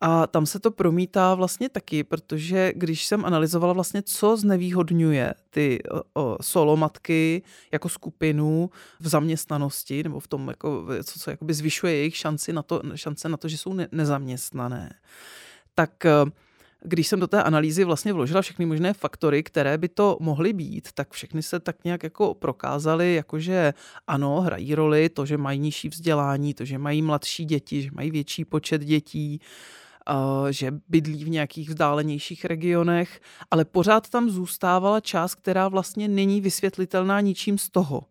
[0.00, 5.78] a tam se to promítá vlastně taky, protože když jsem analyzovala vlastně, co znevýhodňuje ty
[6.14, 11.94] o, solo matky jako skupinu v zaměstnanosti, nebo v tom, jako, co, co jakoby zvyšuje
[11.94, 14.94] jejich šanci na to, šance na to, že jsou ne, nezaměstnané,
[15.74, 16.10] tak e,
[16.84, 20.92] když jsem do té analýzy vlastně vložila všechny možné faktory, které by to mohly být,
[20.92, 23.74] tak všechny se tak nějak jako prokázaly, jakože
[24.06, 28.10] ano, hrají roli to, že mají nižší vzdělání, to, že mají mladší děti, že mají
[28.10, 29.40] větší počet dětí,
[30.50, 37.20] že bydlí v nějakých vzdálenějších regionech, ale pořád tam zůstávala část, která vlastně není vysvětlitelná
[37.20, 38.04] ničím z toho.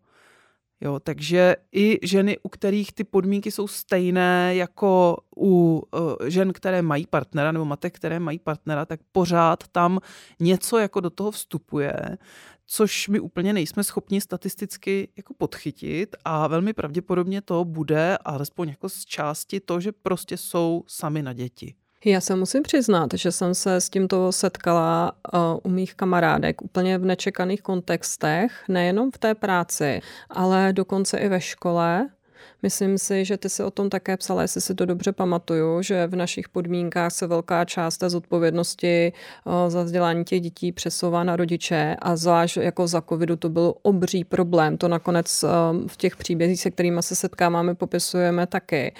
[0.80, 6.82] Jo, takže i ženy, u kterých ty podmínky jsou stejné jako u uh, žen, které
[6.82, 10.00] mají partnera, nebo matek, které mají partnera, tak pořád tam
[10.40, 12.18] něco jako do toho vstupuje,
[12.66, 18.88] což my úplně nejsme schopni statisticky jako podchytit a velmi pravděpodobně to bude, alespoň jako
[18.88, 21.74] z části to, že prostě jsou sami na děti.
[22.04, 26.98] Já se musím přiznat, že jsem se s tímto setkala uh, u mých kamarádek úplně
[26.98, 32.08] v nečekaných kontextech, nejenom v té práci, ale dokonce i ve škole.
[32.62, 36.06] Myslím si, že ty si o tom také psala, jestli si to dobře pamatuju, že
[36.06, 39.12] v našich podmínkách se velká část té zodpovědnosti
[39.44, 43.74] uh, za vzdělání těch dětí přesouvá na rodiče a zvlášť jako za covidu to byl
[43.82, 44.78] obří problém.
[44.78, 45.50] To nakonec uh,
[45.86, 48.94] v těch příbězích, se kterými se setkáváme, popisujeme taky.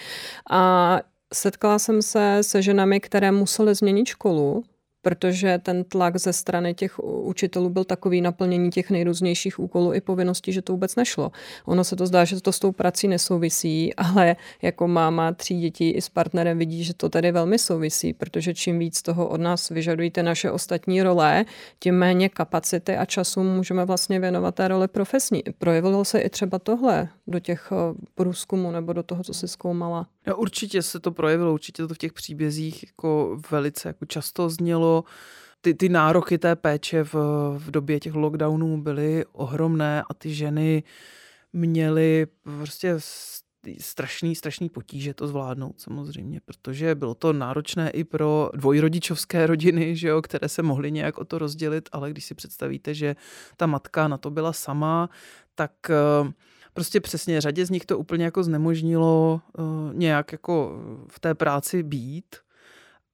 [0.50, 1.00] A
[1.34, 4.64] Setkala jsem se se ženami, které musely změnit školu,
[5.02, 10.52] protože ten tlak ze strany těch učitelů byl takový naplnění těch nejrůznějších úkolů i povinností,
[10.52, 11.32] že to vůbec nešlo.
[11.64, 15.90] Ono se to zdá, že to s tou prací nesouvisí, ale jako máma tří dětí
[15.90, 19.68] i s partnerem vidí, že to tady velmi souvisí, protože čím víc toho od nás
[19.68, 21.44] vyžadují ty naše ostatní role,
[21.78, 25.42] tím méně kapacity a času můžeme vlastně věnovat té roli profesní.
[25.58, 30.06] Projevilo se i třeba tohle do těch eh, průzkumů nebo do toho, co si zkoumala?
[30.28, 35.04] No, určitě se to projevilo, určitě to v těch příbězích jako velice jako často znělo.
[35.60, 37.14] Ty, ty nároky té péče v,
[37.58, 40.82] v době těch lockdownů byly ohromné a ty ženy
[41.52, 42.96] měly prostě
[43.80, 50.08] strašný, strašný potíže to zvládnout samozřejmě, protože bylo to náročné i pro dvojrodičovské rodiny, že
[50.08, 53.16] jo, které se mohly nějak o to rozdělit, ale když si představíte, že
[53.56, 55.10] ta matka na to byla sama,
[55.54, 55.72] tak
[56.22, 56.30] uh,
[56.78, 59.64] prostě přesně řadě z nich to úplně jako znemožnilo uh,
[59.94, 62.36] nějak jako v té práci být.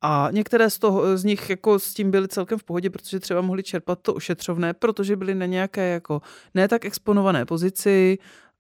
[0.03, 3.41] A některé z, toho, z nich jako s tím byly celkem v pohodě, protože třeba
[3.41, 6.23] mohli čerpat to ošetřovné, protože byli na nějaké jako
[6.55, 8.19] ne tak exponované pozici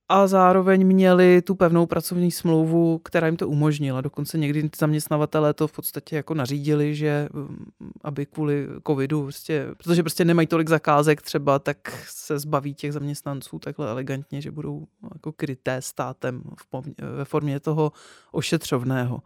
[0.09, 4.01] a zároveň měli tu pevnou pracovní smlouvu, která jim to umožnila.
[4.01, 7.67] Dokonce někdy zaměstnavatelé to v podstatě jako nařídili, že mm,
[8.03, 13.59] aby kvůli covidu, prostě, protože prostě nemají tolik zakázek třeba, tak se zbaví těch zaměstnanců
[13.59, 16.43] takhle elegantně, že budou jako kryté státem
[17.17, 17.93] ve formě toho
[18.33, 19.23] ošetřovného.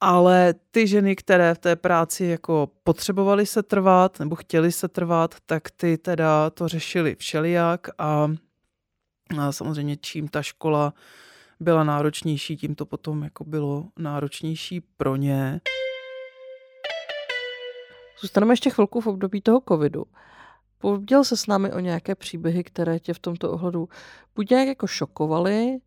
[0.00, 5.34] Ale ty ženy, které v té práci jako potřebovaly se trvat nebo chtěly se trvat,
[5.46, 8.30] tak ty teda to řešili všelijak a
[9.38, 10.94] a samozřejmě čím ta škola
[11.60, 15.60] byla náročnější, tím to potom jako bylo náročnější pro ně.
[18.20, 20.04] Zůstaneme ještě chvilku v období toho covidu.
[20.78, 23.88] Pověděl se s námi o nějaké příběhy, které tě v tomto ohledu
[24.34, 25.78] buď nějak jako šokovaly,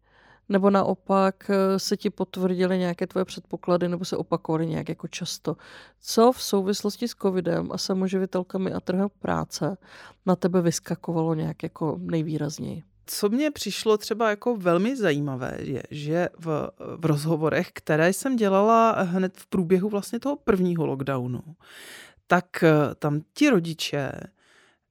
[0.49, 5.55] nebo naopak eh, se ti potvrdily nějaké tvoje předpoklady, nebo se opakovaly nějak jako často.
[6.01, 9.77] Co v souvislosti s covidem a samoživitelkami a trhem práce
[10.25, 12.83] na tebe vyskakovalo nějak jako nejvýrazněji?
[13.07, 18.91] Co mě přišlo třeba jako velmi zajímavé, je, že v, v rozhovorech, které jsem dělala
[18.91, 21.41] hned v průběhu vlastně toho prvního lockdownu,
[22.27, 24.11] tak eh, tam ti rodiče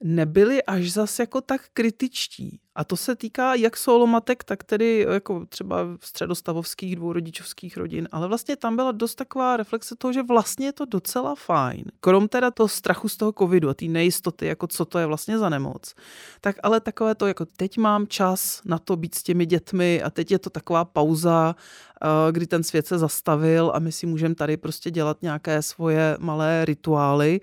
[0.03, 2.61] nebyli až zas jako tak kritičtí.
[2.75, 8.57] A to se týká jak solomatek, tak tedy jako třeba středostavovských dvourodičovských rodin, ale vlastně
[8.57, 11.85] tam byla dost taková reflexe toho, že vlastně je to docela fajn.
[12.01, 15.39] Krom teda toho strachu z toho covidu a té nejistoty, jako co to je vlastně
[15.39, 15.95] za nemoc,
[16.41, 20.11] tak ale takové to, jako teď mám čas na to být s těmi dětmi a
[20.11, 24.35] teď je to taková pauza, eh, kdy ten svět se zastavil a my si můžeme
[24.35, 27.41] tady prostě dělat nějaké svoje malé rituály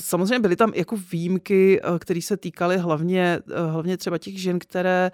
[0.00, 4.58] samozřejmě byly tam jako výjimky, eh, které se týkaly hlavně, eh, hlavně třeba těch žen,
[4.58, 5.10] které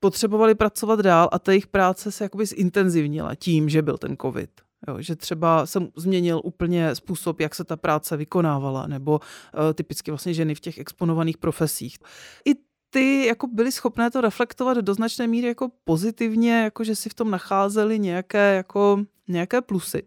[0.00, 4.50] potřebovali pracovat dál a ta jejich práce se jakoby zintenzivnila tím, že byl ten covid.
[4.88, 10.10] Jo, že třeba jsem změnil úplně způsob, jak se ta práce vykonávala, nebo uh, typicky
[10.10, 11.98] vlastně ženy v těch exponovaných profesích.
[12.44, 12.54] I
[12.90, 17.14] ty jako byly schopné to reflektovat do značné míry jako pozitivně, jako že si v
[17.14, 20.02] tom nacházeli nějaké, jako, nějaké plusy.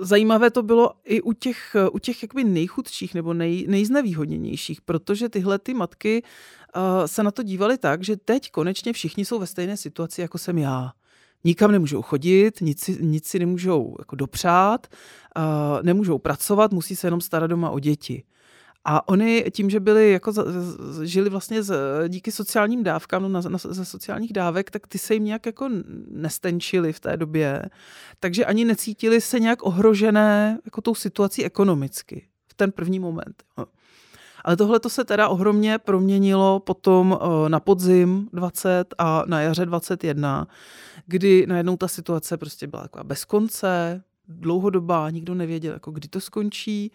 [0.00, 5.58] Zajímavé to bylo i u těch, u těch jakoby nejchudších nebo nej, nejznevýhodněnějších, protože tyhle
[5.58, 6.22] ty matky
[6.76, 10.38] uh, se na to dívaly tak, že teď konečně všichni jsou ve stejné situaci, jako
[10.38, 10.92] jsem já
[11.44, 14.86] nikam nemůžou chodit, nic nic si nemůžou jako dopřát,
[15.36, 15.42] uh,
[15.82, 18.22] nemůžou pracovat, musí se jenom starat doma o děti.
[18.84, 20.32] A oni tím, že byli jako
[21.02, 21.74] žili vlastně z,
[22.08, 25.68] díky sociálním dávkám, no na, na, ze sociálních dávek, tak ty se jim nějak jako
[26.08, 27.62] nestenčili v té době.
[28.20, 33.42] Takže ani necítili se nějak ohrožené jako tou situací ekonomicky v ten první moment.
[34.44, 37.18] Ale tohle to se teda ohromně proměnilo potom
[37.48, 40.46] na podzim 20 a na jaře 21,
[41.06, 46.20] kdy najednou ta situace prostě byla taková bez konce, dlouhodobá, nikdo nevěděl, jako kdy to
[46.20, 46.92] skončí.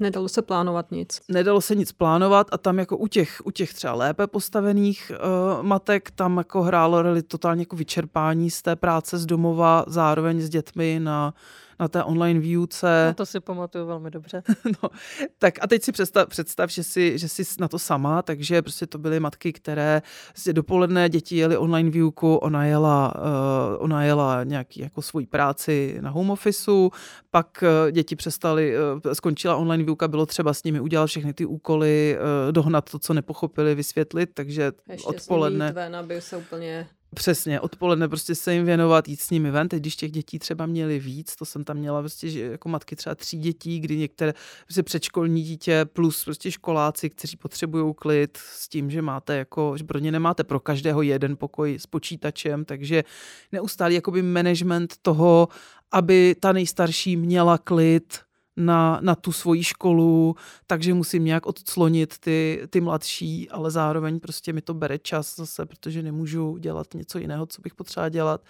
[0.00, 1.20] Nedalo se plánovat nic.
[1.28, 5.62] Nedalo se nic plánovat a tam jako u těch, u těch třeba lépe postavených uh,
[5.62, 10.48] matek tam jako hrálo roli totálně jako vyčerpání z té práce z domova, zároveň s
[10.48, 11.34] dětmi na
[11.80, 13.04] na té online výuce.
[13.06, 14.42] No to si pamatuju velmi dobře.
[14.82, 14.90] no,
[15.38, 18.86] tak a teď si představ, představ že, jsi, že jsi na to sama, takže prostě
[18.86, 24.44] to byly matky, které prostě dopoledne děti jeli online výuku, ona jela, uh, ona jela
[24.44, 26.90] nějaký jako svoji práci na home officeu,
[27.30, 31.46] pak uh, děti přestali, uh, skončila online výuka, bylo třeba s nimi udělat všechny ty
[31.46, 35.74] úkoly, uh, dohnat to, co nepochopili, vysvětlit, takže Ještě odpoledne.
[35.98, 39.68] aby se úplně Přesně, odpoledne prostě se jim věnovat, jít s nimi ven.
[39.68, 42.96] Teď, když těch dětí třeba měli víc, to jsem tam měla prostě, že jako matky
[42.96, 48.68] třeba tří dětí, kdy některé prostě předškolní dítě plus prostě školáci, kteří potřebují klid s
[48.68, 53.04] tím, že máte jako, že pro ně nemáte pro každého jeden pokoj s počítačem, takže
[53.52, 55.48] neustálý jakoby management toho,
[55.92, 58.18] aby ta nejstarší měla klid,
[58.58, 64.52] na, na tu svoji školu, takže musím nějak odclonit ty, ty mladší, ale zároveň prostě
[64.52, 68.40] mi to bere čas zase, protože nemůžu dělat něco jiného, co bych potřeba dělat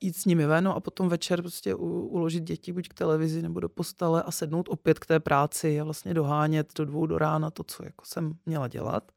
[0.00, 3.42] jít s nimi ven no a potom večer prostě u, uložit děti buď k televizi
[3.42, 7.18] nebo do postele a sednout opět k té práci a vlastně dohánět do dvou do
[7.18, 9.12] rána to, co jako jsem měla dělat.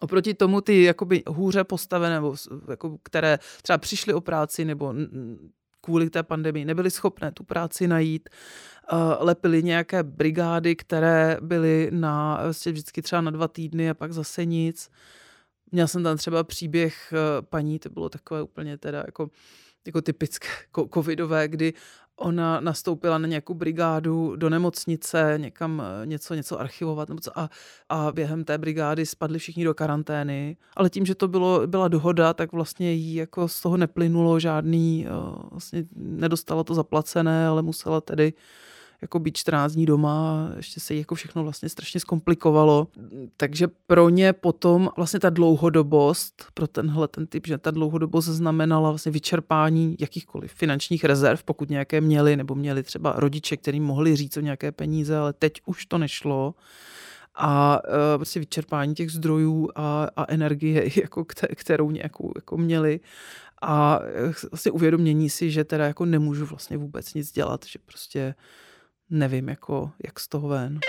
[0.00, 2.34] Oproti tomu ty jakoby hůře postavené, nebo
[2.70, 4.94] jako, které třeba přišly o práci nebo
[5.80, 8.28] kvůli té pandemii nebyly schopné tu práci najít,
[8.92, 14.12] uh, lepili nějaké brigády, které byly na, vlastně vždycky třeba na dva týdny a pak
[14.12, 14.90] zase nic.
[15.72, 19.30] Měl jsem tam třeba příběh uh, paní, to bylo takové úplně teda jako,
[19.86, 20.48] jako typické
[20.94, 21.72] covidové, kdy
[22.16, 27.50] ona nastoupila na nějakou brigádu do nemocnice, někam eh, něco, něco archivovat nebo co, a,
[27.88, 32.34] a během té brigády spadli všichni do karantény, ale tím, že to bylo, byla dohoda,
[32.34, 35.06] tak vlastně jí jako z toho neplynulo žádný,
[35.50, 38.32] vlastně nedostala to zaplacené, ale musela tedy
[39.02, 42.88] jako být 14 dní doma, ještě se jí jako všechno vlastně strašně zkomplikovalo.
[43.36, 48.90] Takže pro ně potom vlastně ta dlouhodobost, pro tenhle ten typ, že ta dlouhodobost znamenala
[48.90, 54.36] vlastně vyčerpání jakýchkoliv finančních rezerv, pokud nějaké měli, nebo měli třeba rodiče, kterým mohli říct
[54.36, 56.54] o nějaké peníze, ale teď už to nešlo
[57.34, 63.00] a uh, prostě vyčerpání těch zdrojů a, a energie, jako, kterou nějakou jako měli
[63.62, 68.34] a e, vlastně uvědomění si, že teda jako nemůžu vlastně vůbec nic dělat, že prostě
[69.10, 70.80] nevím, jako, jak z toho ven.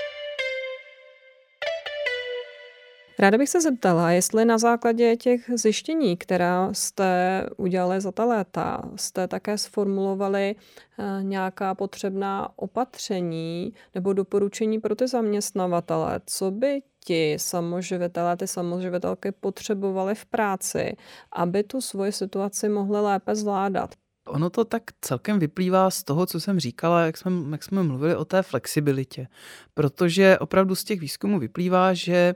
[3.19, 8.81] Ráda bych se zeptala, jestli na základě těch zjištění, která jste udělali za ta léta,
[8.95, 17.35] jste také sformulovali eh, nějaká potřebná opatření nebo doporučení pro ty zaměstnavatele, co by ti
[17.39, 20.95] samoživitelé, ty samoživitelky potřebovali v práci,
[21.31, 23.95] aby tu svoji situaci mohli lépe zvládat.
[24.31, 28.15] Ono to tak celkem vyplývá z toho, co jsem říkala, jak jsme, jak jsme mluvili
[28.15, 29.27] o té flexibilitě.
[29.73, 32.35] Protože opravdu z těch výzkumů vyplývá, že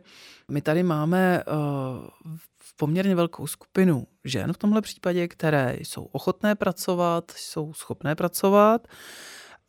[0.52, 2.36] my tady máme uh,
[2.78, 8.88] poměrně velkou skupinu žen v tomhle případě, které jsou ochotné pracovat, jsou schopné pracovat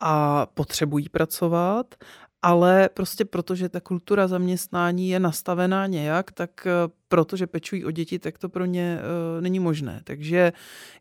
[0.01, 1.95] a potřebují pracovat
[2.43, 6.67] ale prostě protože ta kultura zaměstnání je nastavená nějak, tak
[7.09, 10.01] protože pečují o děti, tak to pro ně uh, není možné.
[10.05, 10.53] Takže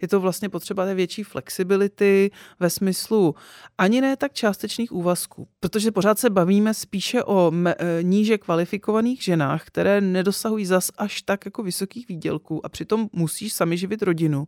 [0.01, 3.35] je to vlastně potřeba té větší flexibility ve smyslu
[3.77, 9.23] ani ne tak částečných úvazků, protože pořád se bavíme spíše o me, uh, níže kvalifikovaných
[9.23, 14.47] ženách, které nedosahují zas až tak jako vysokých výdělků a přitom musíš sami živit rodinu,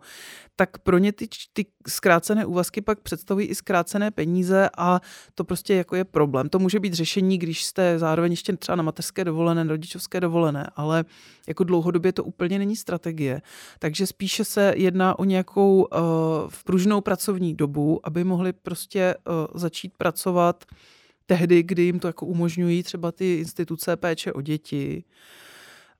[0.55, 5.01] tak pro ně ty, ty zkrácené úvazky pak představují i zkrácené peníze a
[5.35, 6.49] to prostě jako je problém.
[6.49, 11.05] To může být řešení, když jste zároveň ještě třeba na mateřské dovolené, rodičovské dovolené, ale
[11.47, 13.41] jako dlouhodobě to úplně není strategie.
[13.79, 15.99] Takže spíše se jedná o nějakou uh,
[16.65, 20.65] pružnou pracovní dobu, aby mohli prostě uh, začít pracovat
[21.25, 25.03] tehdy, kdy jim to jako umožňují třeba ty instituce péče o děti,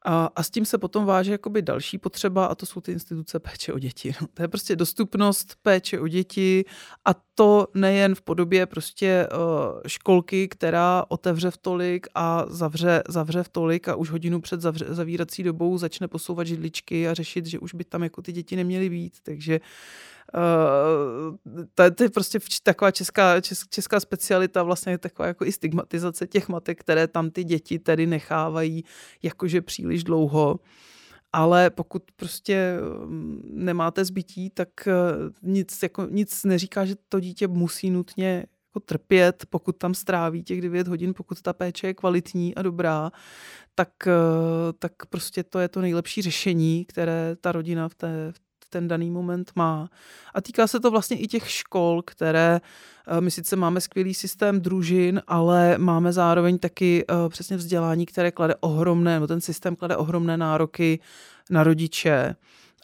[0.05, 3.39] a, a s tím se potom váže jakoby další potřeba a to jsou ty instituce
[3.39, 4.13] péče o děti.
[4.21, 6.65] No, to je prostě dostupnost péče o děti
[7.05, 9.39] a to nejen v podobě prostě uh,
[9.87, 14.85] školky, která otevře v tolik a zavře, zavře v tolik a už hodinu před zavře,
[14.89, 18.89] zavírací dobou začne posouvat židličky a řešit, že už by tam jako ty děti neměly
[18.89, 19.13] být.
[19.23, 19.65] Takže Uh,
[21.75, 26.79] to, to je prostě taková česká, česká, specialita, vlastně taková jako i stigmatizace těch matek,
[26.79, 28.83] které tam ty děti tedy nechávají
[29.23, 30.59] jakože příliš dlouho.
[31.33, 34.91] Ale pokud prostě mm, nemáte zbytí, tak eh,
[35.41, 38.45] nic, jako, nic neříká, že to dítě musí nutně
[38.77, 43.11] jako trpět, pokud tam stráví těch 9 hodin, pokud ta péče je kvalitní a dobrá,
[43.75, 48.39] tak, eh, tak prostě to je to nejlepší řešení, které ta rodina v té, v
[48.69, 49.89] ten daný moment má.
[50.33, 52.61] A týká se to vlastně i těch škol, které
[53.07, 58.31] eh, my sice máme skvělý systém družin, ale máme zároveň taky eh, přesně vzdělání, které
[58.31, 60.99] klade ohromné, nebo ten systém klade ohromné nároky
[61.49, 62.35] na rodiče.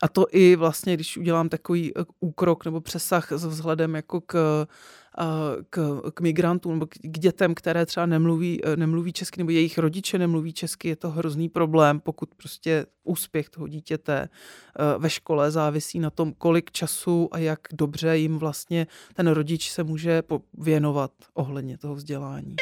[0.03, 4.65] A to i vlastně, když udělám takový eh, úkrok nebo přesah s vzhledem jako k
[5.69, 10.53] k, k migrantům nebo k dětem, které třeba nemluví, nemluví česky nebo jejich rodiče nemluví
[10.53, 16.09] česky, je to hrozný problém, pokud prostě úspěch toho dítěte eh, ve škole závisí na
[16.09, 21.95] tom, kolik času a jak dobře jim vlastně ten rodič se může věnovat ohledně toho
[21.95, 22.55] vzdělání.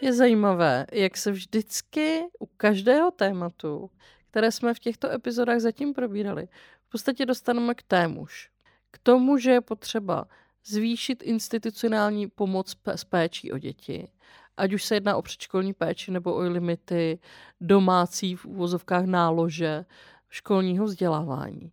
[0.00, 3.90] Je zajímavé, jak se vždycky u každého tématu,
[4.30, 6.48] které jsme v těchto epizodách zatím probírali,
[6.86, 8.50] v podstatě dostaneme k témuž.
[8.96, 10.24] K tomu, že je potřeba
[10.64, 14.08] zvýšit institucionální pomoc s péčí o děti,
[14.56, 17.18] ať už se jedná o předškolní péči nebo o limity
[17.60, 19.84] domácí v úvozovkách nálože
[20.28, 21.72] školního vzdělávání.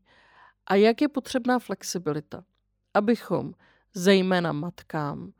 [0.67, 2.43] A jak je potřebná flexibilita,
[2.93, 3.53] abychom
[3.93, 5.33] zejména matkám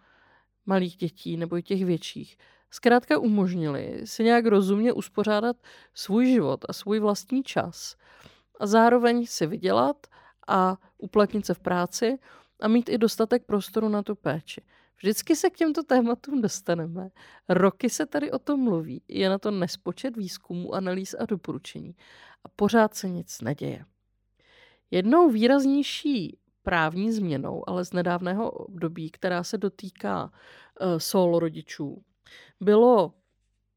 [0.66, 2.38] malých dětí nebo i těch větších
[2.72, 5.58] zkrátka umožnili si nějak rozumně uspořádat
[5.94, 7.96] svůj život a svůj vlastní čas
[8.60, 10.08] a zároveň si vydělat
[10.48, 12.18] a uplatnit se v práci
[12.62, 14.62] a mít i dostatek prostoru na tu péči.
[14.98, 17.10] Vždycky se k těmto tématům dostaneme.
[17.50, 19.02] Roky se tady o tom mluví.
[19.08, 21.96] Je na to nespočet výzkumů, analýz a doporučení.
[22.44, 23.86] A pořád se nic neděje.
[24.92, 32.04] Jednou výraznější právní změnou, ale z nedávného období, která se dotýká uh, solo rodičů,
[32.60, 33.14] bylo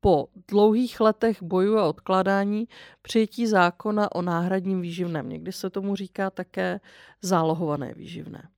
[0.06, 2.68] po dlouhých letech bojů a odkládání
[3.02, 5.28] přijetí zákona o náhradním výživném.
[5.28, 6.80] Někdy se tomu říká také
[7.22, 8.48] zálohované výživné.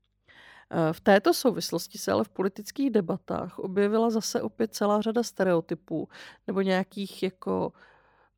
[0.71, 6.09] Eh, v této souvislosti se ale v politických debatách objevila zase opět celá řada stereotypů
[6.47, 7.73] nebo nějakých jako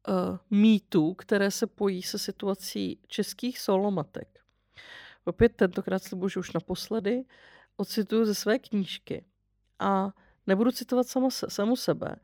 [0.09, 4.29] uh, mýtů, které se pojí se situací českých solomatek.
[5.25, 7.25] Opět tentokrát slibuji, už naposledy
[7.77, 9.25] ocituju ze své knížky
[9.79, 10.11] a
[10.47, 12.17] nebudu citovat sama, samu sebe,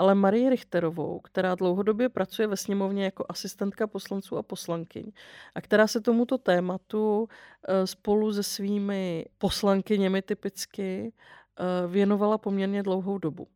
[0.00, 5.12] ale Marii Richterovou, která dlouhodobě pracuje ve sněmovně jako asistentka poslanců a poslankyň
[5.54, 7.28] a která se tomuto tématu
[7.68, 13.48] eh, spolu se svými poslankyněmi typicky eh, věnovala poměrně dlouhou dobu.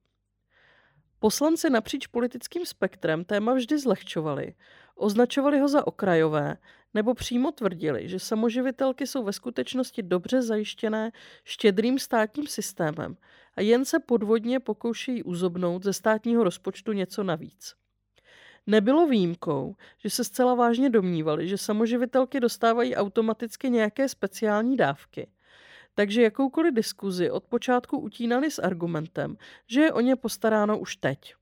[1.19, 4.55] Poslanci napříč politickým spektrem téma vždy zlehčovali,
[4.97, 6.57] označovali ho za okrajové
[6.95, 11.13] nebo přímo tvrdili, že samoživitelky jsou ve skutečnosti dobře zajištěné
[11.45, 13.17] štědrým státním systémem
[13.57, 17.75] a jen se podvodně pokoušejí uzobnout ze státního rozpočtu něco navíc.
[18.67, 25.31] Nebylo výjimkou, že se zcela vážně domnívali, že samoživitelky dostávají automaticky nějaké speciální dávky.
[25.95, 29.37] Takže jakoukoliv diskuzi od počátku utínali s argumentem,
[29.67, 31.35] že je o ně postaráno už teď.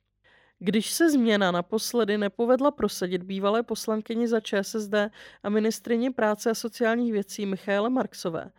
[0.59, 4.95] Když se změna naposledy nepovedla prosadit bývalé poslankyni za ČSSD
[5.43, 8.51] a ministrině práce a sociálních věcí Michaele Marksové,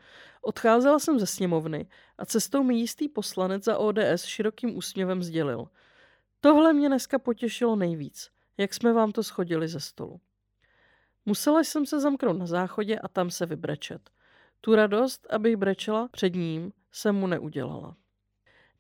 [0.43, 1.87] odcházela jsem ze sněmovny
[2.17, 5.67] a cestou mi jistý poslanec za ODS širokým úsměvem sdělil.
[6.41, 10.19] Tohle mě dneska potěšilo nejvíc, jak jsme vám to schodili ze stolu.
[11.25, 14.09] Musela jsem se zamknout na záchodě a tam se vybrečet.
[14.61, 17.95] Tu radost, abych brečela před ním, jsem mu neudělala.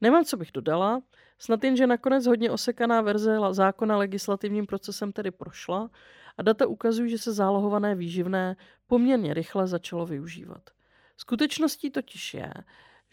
[0.01, 1.01] Nemám, co bych dodala,
[1.39, 5.89] snad jen, že nakonec hodně osekaná verze zákona legislativním procesem tedy prošla
[6.37, 8.55] a data ukazují, že se zálohované výživné
[8.87, 10.69] poměrně rychle začalo využívat.
[11.17, 12.53] Skutečností totiž je,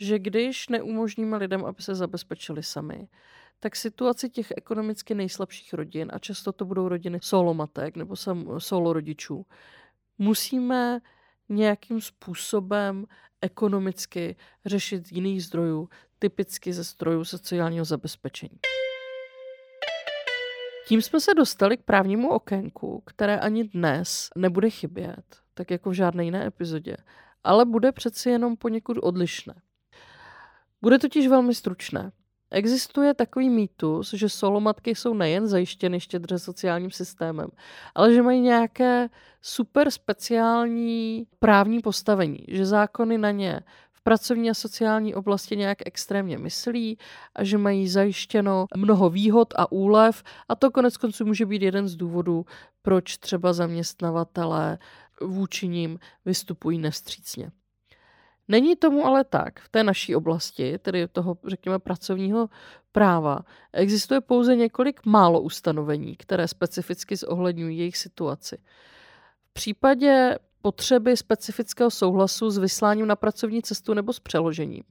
[0.00, 3.08] že když neumožníme lidem, aby se zabezpečili sami,
[3.60, 8.16] tak situaci těch ekonomicky nejslabších rodin, a často to budou rodiny solomatek nebo
[8.58, 9.46] solo rodičů,
[10.18, 11.00] musíme
[11.48, 13.06] nějakým způsobem
[13.40, 14.36] ekonomicky
[14.66, 15.88] řešit jiných zdrojů,
[16.18, 18.58] typicky ze zdrojů sociálního zabezpečení.
[20.88, 25.24] Tím jsme se dostali k právnímu okénku, které ani dnes nebude chybět,
[25.54, 26.96] tak jako v žádné jiné epizodě,
[27.44, 29.54] ale bude přeci jenom poněkud odlišné.
[30.82, 32.12] Bude totiž velmi stručné.
[32.50, 37.48] Existuje takový mýtus, že solomatky jsou nejen zajištěny štědře sociálním systémem,
[37.94, 39.08] ale že mají nějaké
[39.42, 43.60] super speciální právní postavení, že zákony na ně
[43.92, 46.98] v pracovní a sociální oblasti nějak extrémně myslí
[47.34, 51.88] a že mají zajištěno mnoho výhod a úlev a to konec konců může být jeden
[51.88, 52.44] z důvodů,
[52.82, 54.78] proč třeba zaměstnavatelé
[55.20, 57.50] vůči ním vystupují nevstřícně.
[58.48, 59.60] Není tomu ale tak.
[59.60, 62.48] V té naší oblasti, tedy toho, řekněme, pracovního
[62.92, 63.40] práva,
[63.72, 68.58] existuje pouze několik málo ustanovení, které specificky zohledňují jejich situaci.
[69.44, 74.82] V případě potřeby specifického souhlasu s vysláním na pracovní cestu nebo s přeložením.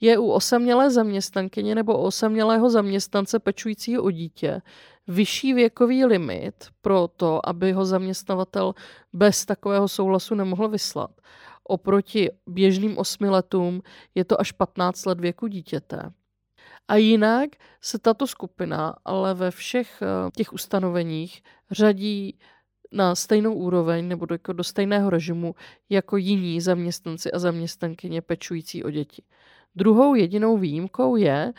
[0.00, 4.62] Je u osamělé zaměstnankyně nebo osamělého zaměstnance pečujícího o dítě
[5.08, 8.74] vyšší věkový limit pro to, aby ho zaměstnavatel
[9.12, 11.10] bez takového souhlasu nemohl vyslat.
[11.64, 13.82] Oproti běžným osmi letům
[14.14, 16.12] je to až 15 let věku dítěte.
[16.88, 17.50] A jinak
[17.80, 22.38] se tato skupina ale ve všech eh, těch ustanoveních řadí
[22.92, 25.54] na stejnou úroveň nebo do, jako do stejného režimu
[25.90, 29.22] jako jiní zaměstnanci a zaměstnankyně pečující o děti.
[29.74, 31.52] Druhou jedinou výjimkou je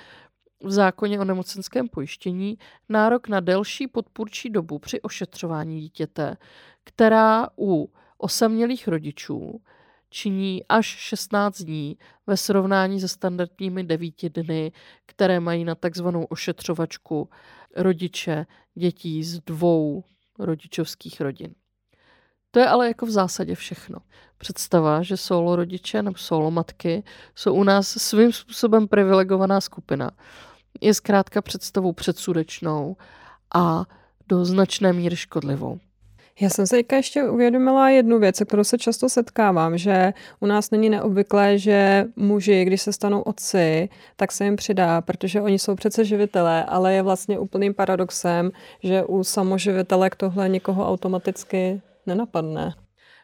[0.64, 2.58] v zákoně o nemocenském pojištění
[2.90, 6.38] nárok na delší podpůrčí dobu při ošetřování dítěte,
[6.84, 9.62] která u osamělých rodičů
[10.10, 11.98] činí až 16 dní
[12.28, 14.72] ve srovnání se standardními 9 dny,
[15.06, 17.30] které mají na takzvanou ošetřovačku
[17.76, 18.46] rodiče
[18.76, 20.04] dětí z dvou
[20.40, 21.56] rodičovských rodin.
[22.58, 24.00] To je ale jako v zásadě všechno.
[24.38, 27.04] Představa, že solo rodiče nebo solo matky
[27.36, 30.12] jsou u nás svým způsobem privilegovaná skupina,
[30.82, 32.96] je zkrátka představou předsudečnou
[33.56, 33.86] a
[34.28, 35.80] do značné míry škodlivou.
[36.40, 40.90] Já jsem se ještě uvědomila jednu věc, kterou se často setkávám, že u nás není
[40.90, 46.06] neobvyklé, že muži, když se stanou otci, tak se jim přidá, protože oni jsou přece
[46.06, 48.52] živitelé, ale je vlastně úplným paradoxem,
[48.84, 52.74] že u samoživitelek tohle nikoho automaticky nenapadne.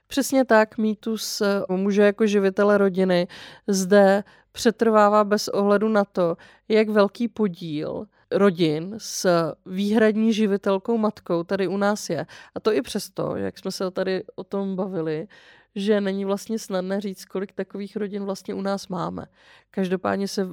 [0.07, 3.27] Přesně tak, mýtus muže jako živitele rodiny
[3.67, 11.67] zde přetrvává bez ohledu na to, jak velký podíl rodin s výhradní živitelkou matkou tady
[11.67, 12.25] u nás je.
[12.55, 15.27] A to i přesto, jak jsme se tady o tom bavili,
[15.75, 19.25] že není vlastně snadné říct, kolik takových rodin vlastně u nás máme.
[19.71, 20.47] Každopádně se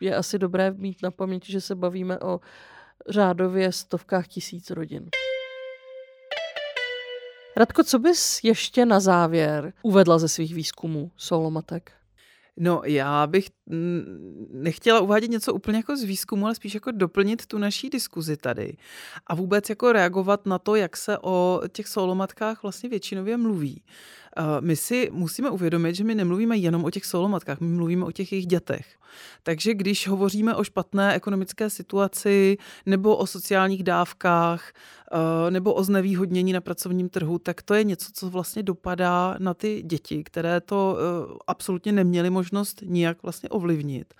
[0.00, 2.40] je asi dobré mít na paměti, že se bavíme o
[3.08, 5.08] řádově stovkách tisíc rodin.
[7.58, 11.92] Radko, co bys ještě na závěr uvedla ze svých výzkumů solomatek?
[12.56, 13.50] No, já bych
[14.52, 18.76] nechtěla uvádět něco úplně jako z výzkumu, ale spíš jako doplnit tu naší diskuzi tady
[19.26, 23.82] a vůbec jako reagovat na to, jak se o těch solomatkách vlastně většinově mluví.
[24.60, 28.32] My si musíme uvědomit, že my nemluvíme jenom o těch solomatkách, my mluvíme o těch
[28.32, 28.86] jejich dětech.
[29.42, 32.56] Takže když hovoříme o špatné ekonomické situaci
[32.86, 34.72] nebo o sociálních dávkách
[35.50, 39.82] nebo o znevýhodnění na pracovním trhu, tak to je něco, co vlastně dopadá na ty
[39.86, 40.98] děti, které to
[41.46, 44.14] absolutně neměly možnost nijak vlastně ovlivnit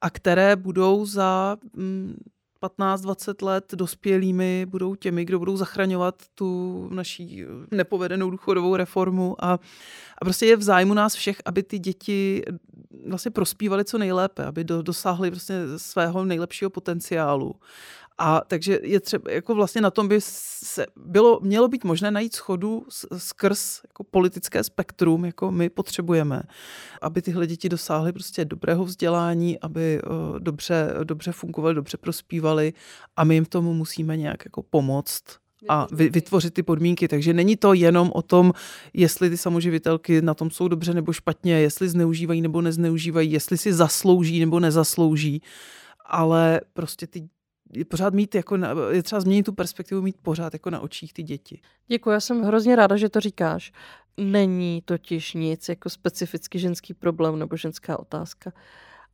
[0.00, 2.16] a které budou za mm,
[2.62, 9.52] 15-20 let dospělými budou těmi, kdo budou zachraňovat tu naší nepovedenou důchodovou reformu a,
[10.18, 12.42] a prostě je v zájmu nás všech, aby ty děti
[13.08, 17.54] vlastně prospívaly co nejlépe, aby do, dosáhly vlastně svého nejlepšího potenciálu.
[18.18, 22.34] A takže je třeba, jako vlastně na tom by se bylo, mělo být možné najít
[22.34, 22.86] schodu
[23.16, 26.42] skrz jako politické spektrum, jako my potřebujeme,
[27.02, 32.72] aby tyhle děti dosáhly prostě dobrého vzdělání, aby uh, dobře, dobře fungovaly, dobře prospívaly
[33.16, 35.22] a my jim tomu musíme nějak jako pomoct
[35.68, 37.08] a vytvořit ty podmínky.
[37.08, 38.52] Takže není to jenom o tom,
[38.94, 43.72] jestli ty samoživitelky na tom jsou dobře nebo špatně, jestli zneužívají nebo nezneužívají, jestli si
[43.72, 45.42] zaslouží nebo nezaslouží,
[46.06, 47.28] ale prostě ty
[47.72, 51.12] je pořád mít jako, na, je třeba změnit tu perspektivu, mít pořád jako na očích
[51.12, 51.60] ty děti.
[51.88, 53.72] Děkuji, já jsem hrozně ráda, že to říkáš.
[54.16, 58.52] Není totiž nic jako specificky ženský problém nebo ženská otázka.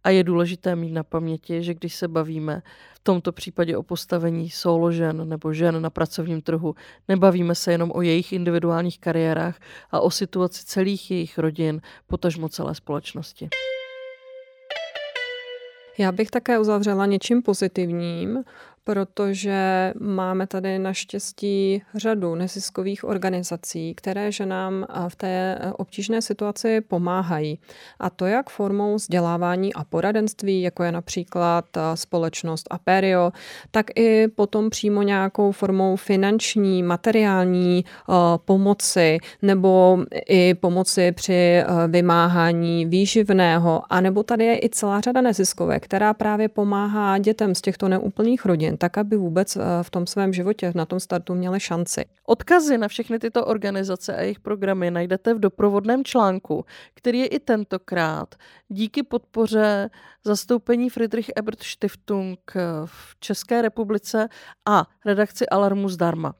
[0.05, 2.63] A je důležité mít na paměti, že když se bavíme
[2.95, 6.75] v tomto případě o postavení solo žen nebo žen na pracovním trhu,
[7.09, 9.59] nebavíme se jenom o jejich individuálních kariérách
[9.91, 13.49] a o situaci celých jejich rodin, potažmo celé společnosti.
[15.99, 18.45] Já bych také uzavřela něčím pozitivním,
[18.89, 27.59] protože máme tady naštěstí řadu neziskových organizací, které ženám v té obtížné situaci pomáhají.
[28.01, 31.65] A to jak formou vzdělávání a poradenství, jako je například
[31.95, 33.33] společnost Aperio,
[33.71, 37.85] tak i potom přímo nějakou formou finanční, materiální
[38.45, 43.83] pomoci nebo i pomoci při vymáhání výživného.
[43.91, 48.45] A nebo tady je i celá řada neziskovek, která právě pomáhá dětem z těchto neúplných
[48.45, 52.05] rodin, tak aby vůbec eh, v tom svém životě na tom startu měli šanci.
[52.27, 56.65] Odkazy na všechny tyto organizace a jejich programy najdete v doprovodném článku,
[56.95, 58.35] který je i tentokrát
[58.69, 59.91] díky podpoře
[60.25, 62.53] zastoupení Friedrich Ebert Stiftung
[62.85, 64.29] v České republice
[64.69, 66.35] a redakci Alarmu zdarma.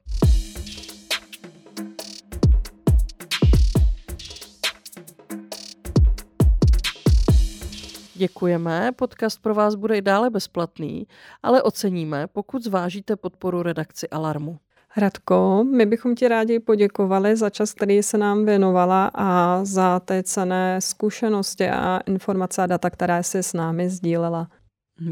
[8.19, 11.07] Děkujeme, podcast pro vás bude i dále bezplatný,
[11.43, 14.59] ale oceníme, pokud zvážíte podporu redakci Alarmu.
[14.97, 20.23] Radko, my bychom ti rádi poděkovali za čas, který se nám věnovala a za ty
[20.23, 24.47] cené zkušenosti a informace a data, které jsi s námi sdílela.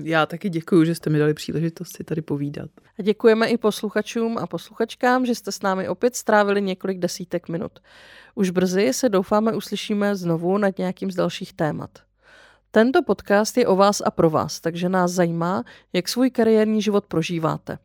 [0.03, 2.69] Já taky děkuji, že jste mi dali příležitost si tady povídat.
[2.99, 7.79] A děkujeme i posluchačům a posluchačkám, že jste s námi opět strávili několik desítek minut.
[8.35, 12.06] Už brzy se doufáme uslyšíme znovu nad nějakým z dalších témat.
[12.77, 15.63] Tento podcast je o vás a pro vás, takže nás zajímá,
[15.93, 17.77] jak svůj kariérní život prožíváte.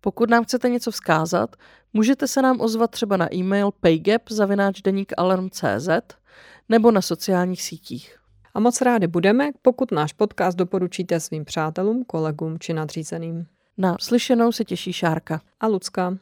[0.00, 1.56] Pokud nám chcete něco vzkázat,
[1.92, 5.88] můžete se nám ozvat třeba na e-mail paygap.cz
[6.68, 8.18] nebo na sociálních sítích.
[8.54, 13.46] A moc rádi budeme, pokud náš podcast doporučíte svým přátelům, kolegům či nadřízeným.
[13.78, 16.18] Na slyšenou se těší Šárka a Lucka.